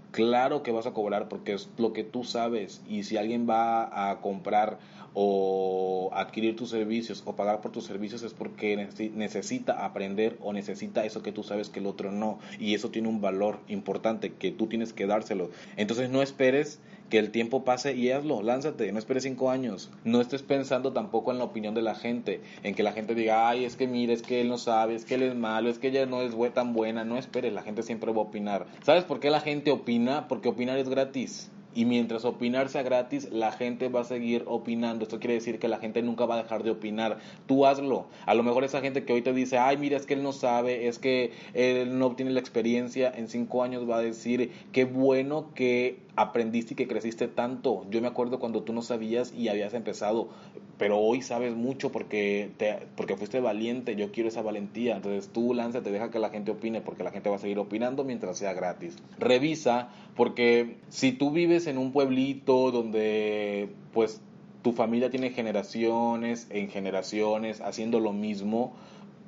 Claro 0.09 0.63
que 0.63 0.71
vas 0.71 0.87
a 0.87 0.93
cobrar 0.93 1.29
porque 1.29 1.53
es 1.53 1.69
lo 1.77 1.93
que 1.93 2.03
tú 2.03 2.23
sabes 2.23 2.81
y 2.89 3.03
si 3.03 3.17
alguien 3.17 3.47
va 3.47 4.09
a 4.09 4.19
comprar 4.21 4.79
o 5.13 6.09
adquirir 6.13 6.55
tus 6.55 6.69
servicios 6.69 7.23
o 7.25 7.35
pagar 7.35 7.61
por 7.61 7.71
tus 7.71 7.85
servicios 7.85 8.23
es 8.23 8.33
porque 8.33 8.75
necesita 9.13 9.85
aprender 9.85 10.37
o 10.41 10.53
necesita 10.53 11.05
eso 11.05 11.21
que 11.21 11.31
tú 11.31 11.43
sabes 11.43 11.69
que 11.69 11.79
el 11.79 11.87
otro 11.87 12.11
no 12.11 12.39
y 12.59 12.73
eso 12.73 12.89
tiene 12.89 13.07
un 13.07 13.21
valor 13.21 13.59
importante 13.67 14.33
que 14.33 14.51
tú 14.51 14.67
tienes 14.67 14.93
que 14.93 15.07
dárselo. 15.07 15.51
Entonces 15.77 16.09
no 16.09 16.21
esperes 16.21 16.79
que 17.09 17.19
el 17.19 17.29
tiempo 17.29 17.63
pase 17.63 17.93
y 17.93 18.09
hazlo, 18.09 18.41
lánzate, 18.41 18.91
no 18.91 18.97
esperes 18.97 19.21
cinco 19.21 19.51
años. 19.51 19.91
No 20.03 20.19
estés 20.19 20.41
pensando 20.41 20.93
tampoco 20.93 21.31
en 21.31 21.37
la 21.37 21.43
opinión 21.43 21.75
de 21.75 21.83
la 21.83 21.93
gente, 21.93 22.41
en 22.63 22.73
que 22.73 22.81
la 22.81 22.91
gente 22.91 23.13
diga, 23.13 23.49
ay, 23.49 23.65
es 23.65 23.75
que 23.75 23.87
mire, 23.87 24.13
es 24.13 24.23
que 24.23 24.41
él 24.41 24.49
no 24.49 24.57
sabe, 24.57 24.95
es 24.95 25.05
que 25.05 25.13
él 25.15 25.21
es 25.21 25.35
malo, 25.35 25.69
es 25.69 25.77
que 25.77 25.89
ella 25.89 26.07
no 26.07 26.23
es 26.23 26.33
tan 26.55 26.73
buena. 26.73 27.03
No 27.03 27.19
esperes, 27.19 27.53
la 27.53 27.61
gente 27.61 27.83
siempre 27.83 28.11
va 28.11 28.17
a 28.17 28.25
opinar. 28.25 28.65
¿Sabes 28.81 29.03
por 29.03 29.19
qué 29.19 29.29
la 29.29 29.41
gente 29.41 29.69
opina? 29.69 30.27
Porque 30.27 30.49
opinar 30.49 30.79
es 30.79 30.89
gratis. 30.89 31.51
Y 31.75 31.85
mientras 31.85 32.25
opinar 32.25 32.69
sea 32.69 32.83
gratis, 32.83 33.29
la 33.31 33.51
gente 33.51 33.89
va 33.89 34.01
a 34.01 34.03
seguir 34.03 34.43
opinando. 34.47 35.03
Esto 35.03 35.19
quiere 35.19 35.35
decir 35.35 35.59
que 35.59 35.67
la 35.67 35.77
gente 35.77 36.01
nunca 36.01 36.25
va 36.25 36.35
a 36.35 36.43
dejar 36.43 36.63
de 36.63 36.71
opinar. 36.71 37.17
Tú 37.47 37.65
hazlo. 37.65 38.05
A 38.25 38.35
lo 38.35 38.43
mejor 38.43 38.63
esa 38.63 38.81
gente 38.81 39.05
que 39.05 39.13
hoy 39.13 39.21
te 39.21 39.33
dice, 39.33 39.57
ay, 39.57 39.77
mira, 39.77 39.97
es 39.97 40.05
que 40.05 40.13
él 40.13 40.23
no 40.23 40.33
sabe, 40.33 40.87
es 40.87 40.99
que 40.99 41.31
él 41.53 41.97
no 41.97 42.15
tiene 42.15 42.31
la 42.31 42.39
experiencia, 42.39 43.11
en 43.15 43.27
cinco 43.27 43.63
años 43.63 43.89
va 43.89 43.97
a 43.97 44.01
decir, 44.01 44.51
qué 44.71 44.85
bueno 44.85 45.53
que 45.53 46.03
aprendiste 46.15 46.73
y 46.73 46.77
que 46.77 46.87
creciste 46.87 47.27
tanto. 47.27 47.85
Yo 47.89 48.01
me 48.01 48.07
acuerdo 48.07 48.39
cuando 48.39 48.63
tú 48.63 48.73
no 48.73 48.81
sabías 48.81 49.33
y 49.33 49.47
habías 49.47 49.73
empezado, 49.73 50.29
pero 50.77 50.99
hoy 50.99 51.21
sabes 51.21 51.55
mucho 51.55 51.91
porque, 51.91 52.51
te, 52.57 52.79
porque 52.95 53.17
fuiste 53.17 53.39
valiente. 53.39 53.95
Yo 53.95 54.11
quiero 54.11 54.29
esa 54.29 54.41
valentía. 54.41 54.95
Entonces 54.95 55.31
tú 55.31 55.53
lánzate, 55.53 55.91
deja 55.91 56.11
que 56.11 56.19
la 56.19 56.29
gente 56.29 56.51
opine 56.51 56.81
porque 56.81 57.03
la 57.03 57.11
gente 57.11 57.29
va 57.29 57.37
a 57.37 57.39
seguir 57.39 57.59
opinando 57.59 58.03
mientras 58.03 58.37
sea 58.37 58.53
gratis. 58.53 58.95
Revisa 59.17 59.89
porque 60.15 60.77
si 60.89 61.11
tú 61.11 61.31
vives 61.31 61.67
en 61.67 61.77
un 61.77 61.91
pueblito 61.91 62.71
donde 62.71 63.69
pues 63.91 64.21
tu 64.61 64.71
familia 64.71 65.09
tiene 65.09 65.31
generaciones 65.31 66.47
en 66.49 66.69
generaciones 66.69 67.59
haciendo 67.61 67.99
lo 67.99 68.13
mismo, 68.13 68.73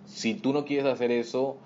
si 0.05 0.35
tú 0.35 0.53
no 0.53 0.65
quieres 0.65 0.85
hacer 0.85 1.11
eso, 1.11 1.57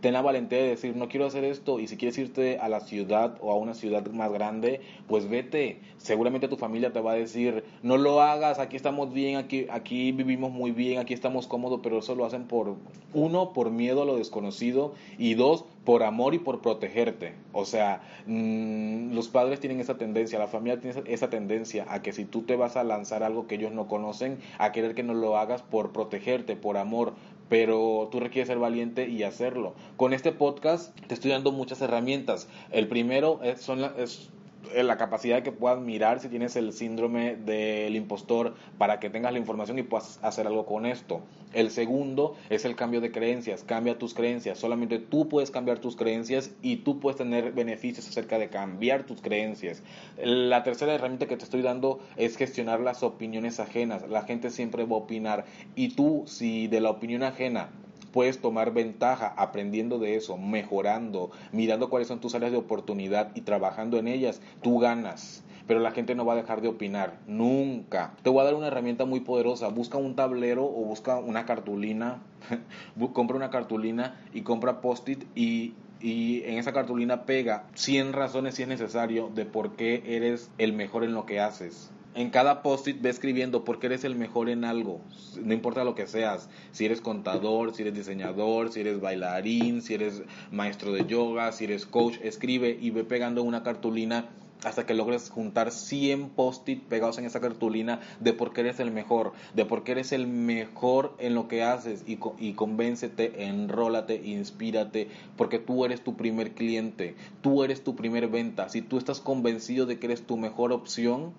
ten 0.00 0.14
la 0.14 0.22
valentía 0.22 0.58
de 0.58 0.68
decir, 0.68 0.96
no 0.96 1.08
quiero 1.08 1.26
hacer 1.26 1.44
esto, 1.44 1.78
y 1.78 1.86
si 1.86 1.96
quieres 1.96 2.18
irte 2.18 2.58
a 2.58 2.68
la 2.68 2.80
ciudad 2.80 3.36
o 3.40 3.52
a 3.52 3.56
una 3.56 3.74
ciudad 3.74 4.06
más 4.06 4.32
grande, 4.32 4.80
pues 5.06 5.28
vete. 5.28 5.80
Seguramente 5.98 6.48
tu 6.48 6.56
familia 6.56 6.92
te 6.92 7.00
va 7.00 7.12
a 7.12 7.16
decir, 7.16 7.64
no 7.82 7.98
lo 7.98 8.22
hagas, 8.22 8.58
aquí 8.58 8.76
estamos 8.76 9.12
bien, 9.12 9.36
aquí, 9.36 9.66
aquí 9.70 10.12
vivimos 10.12 10.50
muy 10.50 10.70
bien, 10.70 10.98
aquí 10.98 11.14
estamos 11.14 11.46
cómodos, 11.46 11.80
pero 11.82 11.98
eso 11.98 12.14
lo 12.14 12.24
hacen 12.24 12.44
por, 12.44 12.76
uno, 13.12 13.52
por 13.52 13.70
miedo 13.70 14.02
a 14.02 14.04
lo 14.06 14.16
desconocido, 14.16 14.94
y 15.18 15.34
dos, 15.34 15.64
por 15.84 16.02
amor 16.02 16.34
y 16.34 16.38
por 16.38 16.60
protegerte. 16.60 17.34
O 17.52 17.64
sea, 17.64 18.02
mm, 18.26 19.12
los 19.12 19.28
padres 19.28 19.60
tienen 19.60 19.80
esa 19.80 19.98
tendencia, 19.98 20.38
la 20.38 20.46
familia 20.46 20.80
tiene 20.80 20.98
esa, 20.98 21.08
esa 21.08 21.30
tendencia 21.30 21.86
a 21.88 22.02
que 22.02 22.12
si 22.12 22.24
tú 22.24 22.42
te 22.42 22.56
vas 22.56 22.76
a 22.76 22.84
lanzar 22.84 23.22
algo 23.22 23.46
que 23.46 23.56
ellos 23.56 23.72
no 23.72 23.88
conocen, 23.88 24.38
a 24.58 24.72
querer 24.72 24.94
que 24.94 25.02
no 25.02 25.14
lo 25.14 25.36
hagas 25.36 25.62
por 25.62 25.92
protegerte, 25.92 26.56
por 26.56 26.76
amor, 26.76 27.12
pero 27.50 28.08
tú 28.10 28.20
requieres 28.20 28.48
ser 28.48 28.58
valiente 28.58 29.08
y 29.08 29.24
hacerlo. 29.24 29.74
Con 29.98 30.14
este 30.14 30.32
podcast 30.32 30.98
te 31.08 31.12
estoy 31.12 31.32
dando 31.32 31.52
muchas 31.52 31.82
herramientas. 31.82 32.48
El 32.70 32.88
primero 32.88 33.40
es, 33.42 33.60
son 33.60 33.84
es 33.98 34.30
eh, 34.30 34.39
la 34.74 34.96
capacidad 34.96 35.36
de 35.36 35.42
que 35.42 35.52
puedas 35.52 35.80
mirar 35.80 36.20
si 36.20 36.28
tienes 36.28 36.56
el 36.56 36.72
síndrome 36.72 37.36
del 37.36 37.96
impostor 37.96 38.54
para 38.78 39.00
que 39.00 39.10
tengas 39.10 39.32
la 39.32 39.38
información 39.38 39.78
y 39.78 39.82
puedas 39.82 40.18
hacer 40.22 40.46
algo 40.46 40.66
con 40.66 40.86
esto. 40.86 41.20
El 41.52 41.70
segundo 41.70 42.36
es 42.48 42.64
el 42.64 42.76
cambio 42.76 43.00
de 43.00 43.10
creencias. 43.10 43.64
Cambia 43.64 43.98
tus 43.98 44.14
creencias. 44.14 44.58
Solamente 44.58 44.98
tú 44.98 45.28
puedes 45.28 45.50
cambiar 45.50 45.78
tus 45.78 45.96
creencias 45.96 46.52
y 46.62 46.76
tú 46.76 47.00
puedes 47.00 47.18
tener 47.18 47.52
beneficios 47.52 48.08
acerca 48.08 48.38
de 48.38 48.48
cambiar 48.48 49.04
tus 49.04 49.20
creencias. 49.20 49.82
La 50.22 50.62
tercera 50.62 50.94
herramienta 50.94 51.26
que 51.26 51.36
te 51.36 51.44
estoy 51.44 51.62
dando 51.62 52.00
es 52.16 52.36
gestionar 52.36 52.80
las 52.80 53.02
opiniones 53.02 53.60
ajenas. 53.60 54.08
La 54.08 54.22
gente 54.22 54.50
siempre 54.50 54.84
va 54.84 54.96
a 54.96 55.00
opinar 55.00 55.44
y 55.74 55.94
tú 55.94 56.24
si 56.26 56.68
de 56.68 56.80
la 56.80 56.90
opinión 56.90 57.22
ajena 57.22 57.70
puedes 58.12 58.40
tomar 58.40 58.72
ventaja 58.72 59.34
aprendiendo 59.36 59.98
de 59.98 60.16
eso, 60.16 60.36
mejorando, 60.36 61.30
mirando 61.52 61.90
cuáles 61.90 62.08
son 62.08 62.20
tus 62.20 62.34
áreas 62.34 62.52
de 62.52 62.58
oportunidad 62.58 63.30
y 63.34 63.42
trabajando 63.42 63.98
en 63.98 64.08
ellas, 64.08 64.40
tú 64.62 64.78
ganas. 64.78 65.44
Pero 65.66 65.80
la 65.80 65.92
gente 65.92 66.16
no 66.16 66.24
va 66.24 66.32
a 66.32 66.36
dejar 66.36 66.62
de 66.62 66.68
opinar, 66.68 67.20
nunca. 67.28 68.14
Te 68.22 68.30
voy 68.30 68.40
a 68.40 68.44
dar 68.44 68.54
una 68.54 68.66
herramienta 68.66 69.04
muy 69.04 69.20
poderosa. 69.20 69.68
Busca 69.68 69.98
un 69.98 70.16
tablero 70.16 70.64
o 70.64 70.84
busca 70.84 71.18
una 71.18 71.46
cartulina. 71.46 72.22
compra 73.12 73.36
una 73.36 73.50
cartulina 73.50 74.20
y 74.32 74.42
compra 74.42 74.80
post-it 74.80 75.24
y 75.36 75.74
y 76.00 76.42
en 76.44 76.58
esa 76.58 76.72
cartulina 76.72 77.26
pega 77.26 77.66
100 77.74 78.14
razones 78.14 78.54
si 78.54 78.62
es 78.62 78.68
necesario 78.68 79.30
de 79.34 79.44
por 79.44 79.76
qué 79.76 80.02
eres 80.06 80.50
el 80.58 80.72
mejor 80.72 81.04
en 81.04 81.12
lo 81.12 81.26
que 81.26 81.40
haces 81.40 81.90
en 82.14 82.30
cada 82.30 82.62
post-it 82.62 83.00
ve 83.00 83.10
escribiendo 83.10 83.64
porque 83.64 83.86
eres 83.86 84.04
el 84.04 84.16
mejor 84.16 84.48
en 84.48 84.64
algo, 84.64 85.00
no 85.42 85.54
importa 85.54 85.84
lo 85.84 85.94
que 85.94 86.06
seas, 86.06 86.48
si 86.72 86.84
eres 86.84 87.00
contador, 87.00 87.74
si 87.74 87.82
eres 87.82 87.94
diseñador, 87.94 88.72
si 88.72 88.80
eres 88.80 89.00
bailarín, 89.00 89.80
si 89.82 89.94
eres 89.94 90.22
maestro 90.50 90.92
de 90.92 91.06
yoga, 91.06 91.52
si 91.52 91.64
eres 91.64 91.86
coach, 91.86 92.16
escribe 92.22 92.76
y 92.80 92.90
ve 92.90 93.04
pegando 93.04 93.42
una 93.42 93.62
cartulina 93.62 94.28
hasta 94.64 94.84
que 94.84 94.94
logres 94.94 95.30
juntar 95.30 95.70
100 95.70 96.30
post-it 96.30 96.82
pegados 96.82 97.18
en 97.18 97.24
esa 97.24 97.40
cartulina 97.40 98.00
de 98.20 98.32
por 98.32 98.52
qué 98.52 98.60
eres 98.60 98.80
el 98.80 98.90
mejor, 98.90 99.32
de 99.54 99.64
por 99.64 99.84
qué 99.84 99.92
eres 99.92 100.12
el 100.12 100.26
mejor 100.26 101.14
en 101.18 101.34
lo 101.34 101.48
que 101.48 101.62
haces 101.62 102.04
y, 102.06 102.18
y 102.38 102.52
convéncete, 102.52 103.46
enrólate, 103.46 104.16
inspírate, 104.16 105.08
porque 105.36 105.58
tú 105.58 105.84
eres 105.84 106.02
tu 106.02 106.16
primer 106.16 106.52
cliente, 106.52 107.14
tú 107.40 107.64
eres 107.64 107.82
tu 107.82 107.96
primer 107.96 108.28
venta. 108.28 108.68
Si 108.68 108.82
tú 108.82 108.98
estás 108.98 109.20
convencido 109.20 109.86
de 109.86 109.98
que 109.98 110.06
eres 110.06 110.26
tu 110.26 110.36
mejor 110.36 110.72
opción, 110.72 111.32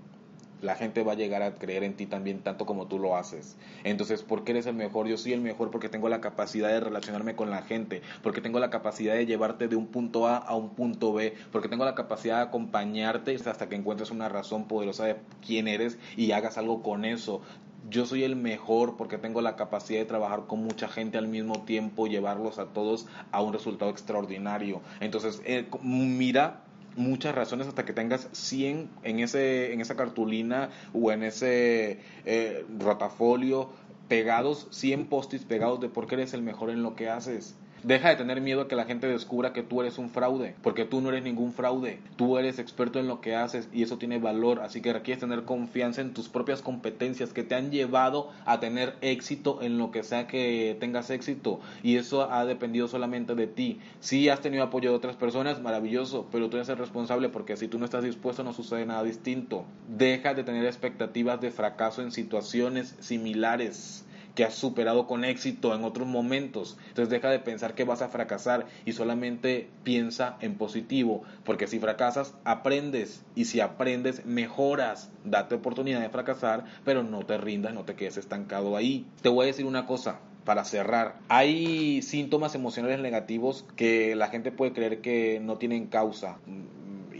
la 0.61 0.75
gente 0.75 1.03
va 1.03 1.13
a 1.13 1.15
llegar 1.15 1.41
a 1.41 1.55
creer 1.55 1.83
en 1.83 1.95
ti 1.95 2.05
también 2.05 2.39
tanto 2.39 2.65
como 2.65 2.87
tú 2.87 2.99
lo 2.99 3.15
haces. 3.15 3.57
Entonces, 3.83 4.23
¿por 4.23 4.43
qué 4.43 4.51
eres 4.51 4.65
el 4.65 4.75
mejor? 4.75 5.07
Yo 5.07 5.17
soy 5.17 5.33
el 5.33 5.41
mejor 5.41 5.71
porque 5.71 5.89
tengo 5.89 6.09
la 6.09 6.21
capacidad 6.21 6.69
de 6.69 6.79
relacionarme 6.79 7.35
con 7.35 7.49
la 7.49 7.63
gente, 7.63 8.01
porque 8.21 8.41
tengo 8.41 8.59
la 8.59 8.69
capacidad 8.69 9.15
de 9.15 9.25
llevarte 9.25 9.67
de 9.67 9.75
un 9.75 9.87
punto 9.87 10.27
A 10.27 10.37
a 10.37 10.55
un 10.55 10.69
punto 10.69 11.13
B, 11.13 11.33
porque 11.51 11.69
tengo 11.69 11.85
la 11.85 11.95
capacidad 11.95 12.37
de 12.37 12.43
acompañarte 12.43 13.35
hasta 13.35 13.69
que 13.69 13.75
encuentres 13.75 14.11
una 14.11 14.29
razón 14.29 14.67
poderosa 14.67 15.05
de 15.05 15.15
quién 15.45 15.67
eres 15.67 15.97
y 16.15 16.31
hagas 16.31 16.57
algo 16.57 16.81
con 16.83 17.05
eso. 17.05 17.41
Yo 17.89 18.05
soy 18.05 18.23
el 18.23 18.35
mejor 18.35 18.95
porque 18.95 19.17
tengo 19.17 19.41
la 19.41 19.55
capacidad 19.55 19.99
de 19.99 20.05
trabajar 20.05 20.45
con 20.47 20.63
mucha 20.63 20.87
gente 20.87 21.17
al 21.17 21.27
mismo 21.27 21.63
tiempo, 21.63 22.07
llevarlos 22.07 22.59
a 22.59 22.67
todos 22.67 23.07
a 23.31 23.41
un 23.41 23.53
resultado 23.53 23.89
extraordinario. 23.89 24.81
Entonces, 24.99 25.41
eh, 25.45 25.65
mira 25.81 26.61
muchas 26.95 27.35
razones 27.35 27.67
hasta 27.67 27.85
que 27.85 27.93
tengas 27.93 28.29
100 28.31 28.89
en, 29.03 29.19
ese, 29.19 29.73
en 29.73 29.81
esa 29.81 29.95
cartulina 29.95 30.69
o 30.93 31.11
en 31.11 31.23
ese 31.23 31.99
eh, 32.25 32.65
rotafolio 32.79 33.69
pegados, 34.07 34.67
100 34.71 35.05
post 35.07 35.33
pegados 35.47 35.79
de 35.79 35.89
por 35.89 36.07
qué 36.07 36.15
eres 36.15 36.33
el 36.33 36.41
mejor 36.41 36.69
en 36.69 36.83
lo 36.83 36.95
que 36.95 37.09
haces. 37.09 37.55
Deja 37.83 38.09
de 38.09 38.15
tener 38.15 38.41
miedo 38.41 38.61
a 38.61 38.67
que 38.67 38.75
la 38.75 38.85
gente 38.85 39.07
descubra 39.07 39.53
que 39.53 39.63
tú 39.63 39.81
eres 39.81 39.97
un 39.97 40.11
fraude, 40.11 40.53
porque 40.61 40.85
tú 40.85 41.01
no 41.01 41.09
eres 41.09 41.23
ningún 41.23 41.51
fraude. 41.51 41.97
Tú 42.15 42.37
eres 42.37 42.59
experto 42.59 42.99
en 42.99 43.07
lo 43.07 43.21
que 43.21 43.35
haces 43.35 43.69
y 43.73 43.81
eso 43.81 43.97
tiene 43.97 44.19
valor, 44.19 44.59
así 44.59 44.81
que 44.81 44.93
requieres 44.93 45.21
tener 45.21 45.45
confianza 45.45 46.01
en 46.01 46.13
tus 46.13 46.29
propias 46.29 46.61
competencias 46.61 47.33
que 47.33 47.41
te 47.41 47.55
han 47.55 47.71
llevado 47.71 48.29
a 48.45 48.59
tener 48.59 48.93
éxito 49.01 49.63
en 49.63 49.79
lo 49.79 49.89
que 49.89 50.03
sea 50.03 50.27
que 50.27 50.77
tengas 50.79 51.09
éxito 51.09 51.59
y 51.81 51.95
eso 51.95 52.31
ha 52.31 52.45
dependido 52.45 52.87
solamente 52.87 53.33
de 53.33 53.47
ti. 53.47 53.79
Si 53.99 54.29
has 54.29 54.41
tenido 54.41 54.63
apoyo 54.63 54.91
de 54.91 54.97
otras 54.97 55.15
personas, 55.15 55.59
maravilloso, 55.59 56.27
pero 56.31 56.51
tú 56.51 56.57
eres 56.57 56.69
el 56.69 56.77
responsable 56.77 57.29
porque 57.29 57.57
si 57.57 57.67
tú 57.67 57.79
no 57.79 57.85
estás 57.85 58.03
dispuesto 58.03 58.43
no 58.43 58.53
sucede 58.53 58.85
nada 58.85 59.03
distinto. 59.03 59.65
Deja 59.87 60.35
de 60.35 60.43
tener 60.43 60.65
expectativas 60.65 61.41
de 61.41 61.49
fracaso 61.49 62.03
en 62.03 62.11
situaciones 62.11 62.95
similares 62.99 64.05
que 64.35 64.43
has 64.43 64.55
superado 64.55 65.07
con 65.07 65.23
éxito 65.23 65.75
en 65.75 65.83
otros 65.83 66.07
momentos. 66.07 66.77
Entonces 66.89 67.09
deja 67.09 67.29
de 67.29 67.39
pensar 67.39 67.75
que 67.75 67.83
vas 67.83 68.01
a 68.01 68.09
fracasar 68.09 68.65
y 68.85 68.93
solamente 68.93 69.69
piensa 69.83 70.37
en 70.41 70.55
positivo, 70.55 71.23
porque 71.43 71.67
si 71.67 71.79
fracasas, 71.79 72.33
aprendes 72.43 73.23
y 73.35 73.45
si 73.45 73.59
aprendes, 73.59 74.25
mejoras. 74.25 75.11
Date 75.23 75.55
oportunidad 75.55 76.01
de 76.01 76.09
fracasar, 76.09 76.65
pero 76.85 77.03
no 77.03 77.25
te 77.25 77.37
rindas, 77.37 77.73
no 77.73 77.83
te 77.83 77.95
quedes 77.95 78.17
estancado 78.17 78.75
ahí. 78.75 79.05
Te 79.21 79.29
voy 79.29 79.43
a 79.43 79.47
decir 79.47 79.65
una 79.65 79.85
cosa, 79.85 80.19
para 80.45 80.65
cerrar, 80.65 81.19
hay 81.29 82.01
síntomas 82.01 82.55
emocionales 82.55 82.99
negativos 82.99 83.65
que 83.75 84.15
la 84.15 84.27
gente 84.27 84.51
puede 84.51 84.73
creer 84.73 85.01
que 85.01 85.39
no 85.39 85.57
tienen 85.57 85.85
causa 85.85 86.39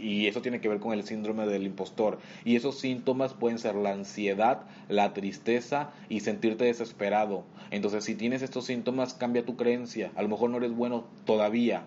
y 0.02 0.26
eso 0.26 0.42
tiene 0.42 0.60
que 0.60 0.68
ver 0.68 0.80
con 0.80 0.92
el 0.92 1.04
síndrome 1.04 1.46
del 1.46 1.64
impostor. 1.64 2.18
Y 2.44 2.56
esos 2.56 2.78
síntomas 2.78 3.34
pueden 3.34 3.58
ser 3.58 3.76
la 3.76 3.92
ansiedad, 3.92 4.62
la 4.88 5.14
tristeza 5.14 5.90
y 6.08 6.20
sentirte 6.20 6.64
desesperado. 6.64 7.44
Entonces, 7.70 8.04
si 8.04 8.14
tienes 8.14 8.42
estos 8.42 8.66
síntomas, 8.66 9.14
cambia 9.14 9.44
tu 9.44 9.56
creencia. 9.56 10.10
A 10.16 10.22
lo 10.22 10.28
mejor 10.28 10.50
no 10.50 10.58
eres 10.58 10.74
bueno 10.74 11.04
todavía, 11.24 11.84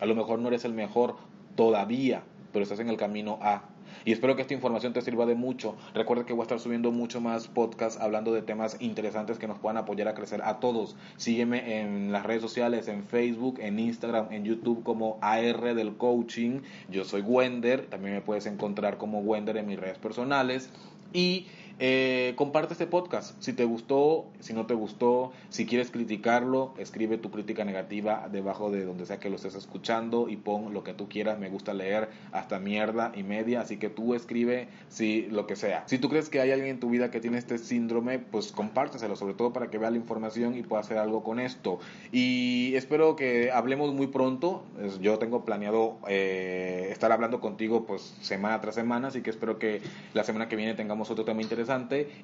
a 0.00 0.06
lo 0.06 0.14
mejor 0.14 0.38
no 0.38 0.48
eres 0.48 0.64
el 0.64 0.72
mejor 0.72 1.16
todavía, 1.56 2.22
pero 2.52 2.62
estás 2.62 2.80
en 2.80 2.88
el 2.88 2.96
camino 2.96 3.38
a. 3.42 3.64
Y 4.04 4.12
espero 4.12 4.36
que 4.36 4.42
esta 4.42 4.54
información 4.54 4.92
te 4.92 5.00
sirva 5.00 5.26
de 5.26 5.34
mucho. 5.34 5.76
Recuerda 5.94 6.24
que 6.26 6.32
voy 6.32 6.42
a 6.42 6.44
estar 6.44 6.60
subiendo 6.60 6.92
mucho 6.92 7.20
más 7.20 7.48
podcasts 7.48 8.00
hablando 8.00 8.32
de 8.32 8.42
temas 8.42 8.76
interesantes 8.80 9.38
que 9.38 9.48
nos 9.48 9.58
puedan 9.58 9.76
apoyar 9.76 10.08
a 10.08 10.14
crecer 10.14 10.42
a 10.42 10.60
todos. 10.60 10.96
Sígueme 11.16 11.80
en 11.80 12.12
las 12.12 12.24
redes 12.24 12.42
sociales, 12.42 12.88
en 12.88 13.04
Facebook, 13.04 13.58
en 13.60 13.78
Instagram, 13.78 14.32
en 14.32 14.44
YouTube 14.44 14.82
como 14.82 15.18
AR 15.20 15.74
del 15.74 15.96
Coaching. 15.96 16.60
Yo 16.88 17.04
soy 17.04 17.22
Wender. 17.22 17.86
También 17.86 18.14
me 18.14 18.20
puedes 18.20 18.46
encontrar 18.46 18.98
como 18.98 19.20
Wender 19.20 19.56
en 19.56 19.66
mis 19.66 19.78
redes 19.78 19.98
personales. 19.98 20.70
Y 21.12 21.46
eh, 21.80 22.32
comparte 22.36 22.72
este 22.72 22.86
podcast. 22.86 23.40
Si 23.40 23.52
te 23.52 23.64
gustó, 23.64 24.26
si 24.40 24.52
no 24.52 24.66
te 24.66 24.74
gustó, 24.74 25.32
si 25.48 25.66
quieres 25.66 25.90
criticarlo, 25.90 26.74
escribe 26.78 27.18
tu 27.18 27.30
crítica 27.30 27.64
negativa 27.64 28.28
debajo 28.30 28.70
de 28.70 28.84
donde 28.84 29.06
sea 29.06 29.20
que 29.20 29.30
lo 29.30 29.36
estés 29.36 29.54
escuchando 29.54 30.28
y 30.28 30.36
pon 30.36 30.74
lo 30.74 30.82
que 30.82 30.94
tú 30.94 31.08
quieras. 31.08 31.38
Me 31.38 31.48
gusta 31.48 31.74
leer 31.74 32.08
hasta 32.32 32.58
mierda 32.58 33.12
y 33.14 33.22
media, 33.22 33.60
así 33.60 33.76
que 33.76 33.90
tú 33.90 34.14
escribe 34.14 34.68
si 34.88 35.28
lo 35.30 35.46
que 35.46 35.56
sea. 35.56 35.84
Si 35.86 35.98
tú 35.98 36.08
crees 36.08 36.28
que 36.28 36.40
hay 36.40 36.50
alguien 36.50 36.70
en 36.70 36.80
tu 36.80 36.90
vida 36.90 37.10
que 37.10 37.20
tiene 37.20 37.38
este 37.38 37.58
síndrome, 37.58 38.18
pues 38.18 38.50
compárteselo, 38.50 39.16
sobre 39.16 39.34
todo 39.34 39.52
para 39.52 39.70
que 39.70 39.78
vea 39.78 39.90
la 39.90 39.96
información 39.96 40.56
y 40.56 40.62
pueda 40.62 40.80
hacer 40.80 40.98
algo 40.98 41.22
con 41.22 41.38
esto. 41.38 41.78
Y 42.10 42.72
espero 42.74 43.14
que 43.14 43.50
hablemos 43.52 43.94
muy 43.94 44.08
pronto. 44.08 44.64
Yo 45.00 45.18
tengo 45.18 45.44
planeado 45.44 45.98
eh, 46.08 46.88
estar 46.90 47.12
hablando 47.12 47.40
contigo 47.40 47.86
pues 47.86 48.16
semana 48.20 48.60
tras 48.60 48.74
semana, 48.74 49.08
así 49.08 49.22
que 49.22 49.30
espero 49.30 49.58
que 49.58 49.80
la 50.14 50.24
semana 50.24 50.48
que 50.48 50.56
viene 50.56 50.74
tengamos 50.74 51.10
otro 51.10 51.24
tema 51.24 51.42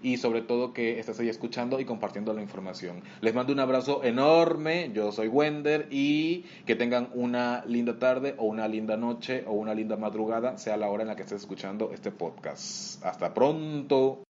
y 0.02 0.16
sobre 0.16 0.42
todo 0.42 0.72
que 0.72 0.98
estés 0.98 1.20
ahí 1.20 1.28
escuchando 1.28 1.78
y 1.80 1.84
compartiendo 1.84 2.32
la 2.32 2.42
información. 2.42 3.02
Les 3.20 3.34
mando 3.34 3.52
un 3.52 3.60
abrazo 3.60 4.02
enorme, 4.02 4.90
yo 4.94 5.12
soy 5.12 5.28
Wender 5.28 5.86
y 5.90 6.44
que 6.66 6.74
tengan 6.74 7.10
una 7.14 7.64
linda 7.66 7.98
tarde 7.98 8.34
o 8.38 8.44
una 8.44 8.68
linda 8.68 8.96
noche 8.96 9.44
o 9.46 9.52
una 9.52 9.74
linda 9.74 9.96
madrugada, 9.96 10.56
sea 10.58 10.76
la 10.76 10.88
hora 10.88 11.02
en 11.02 11.08
la 11.08 11.16
que 11.16 11.22
estés 11.22 11.42
escuchando 11.42 11.90
este 11.92 12.10
podcast. 12.10 13.04
Hasta 13.04 13.34
pronto. 13.34 14.23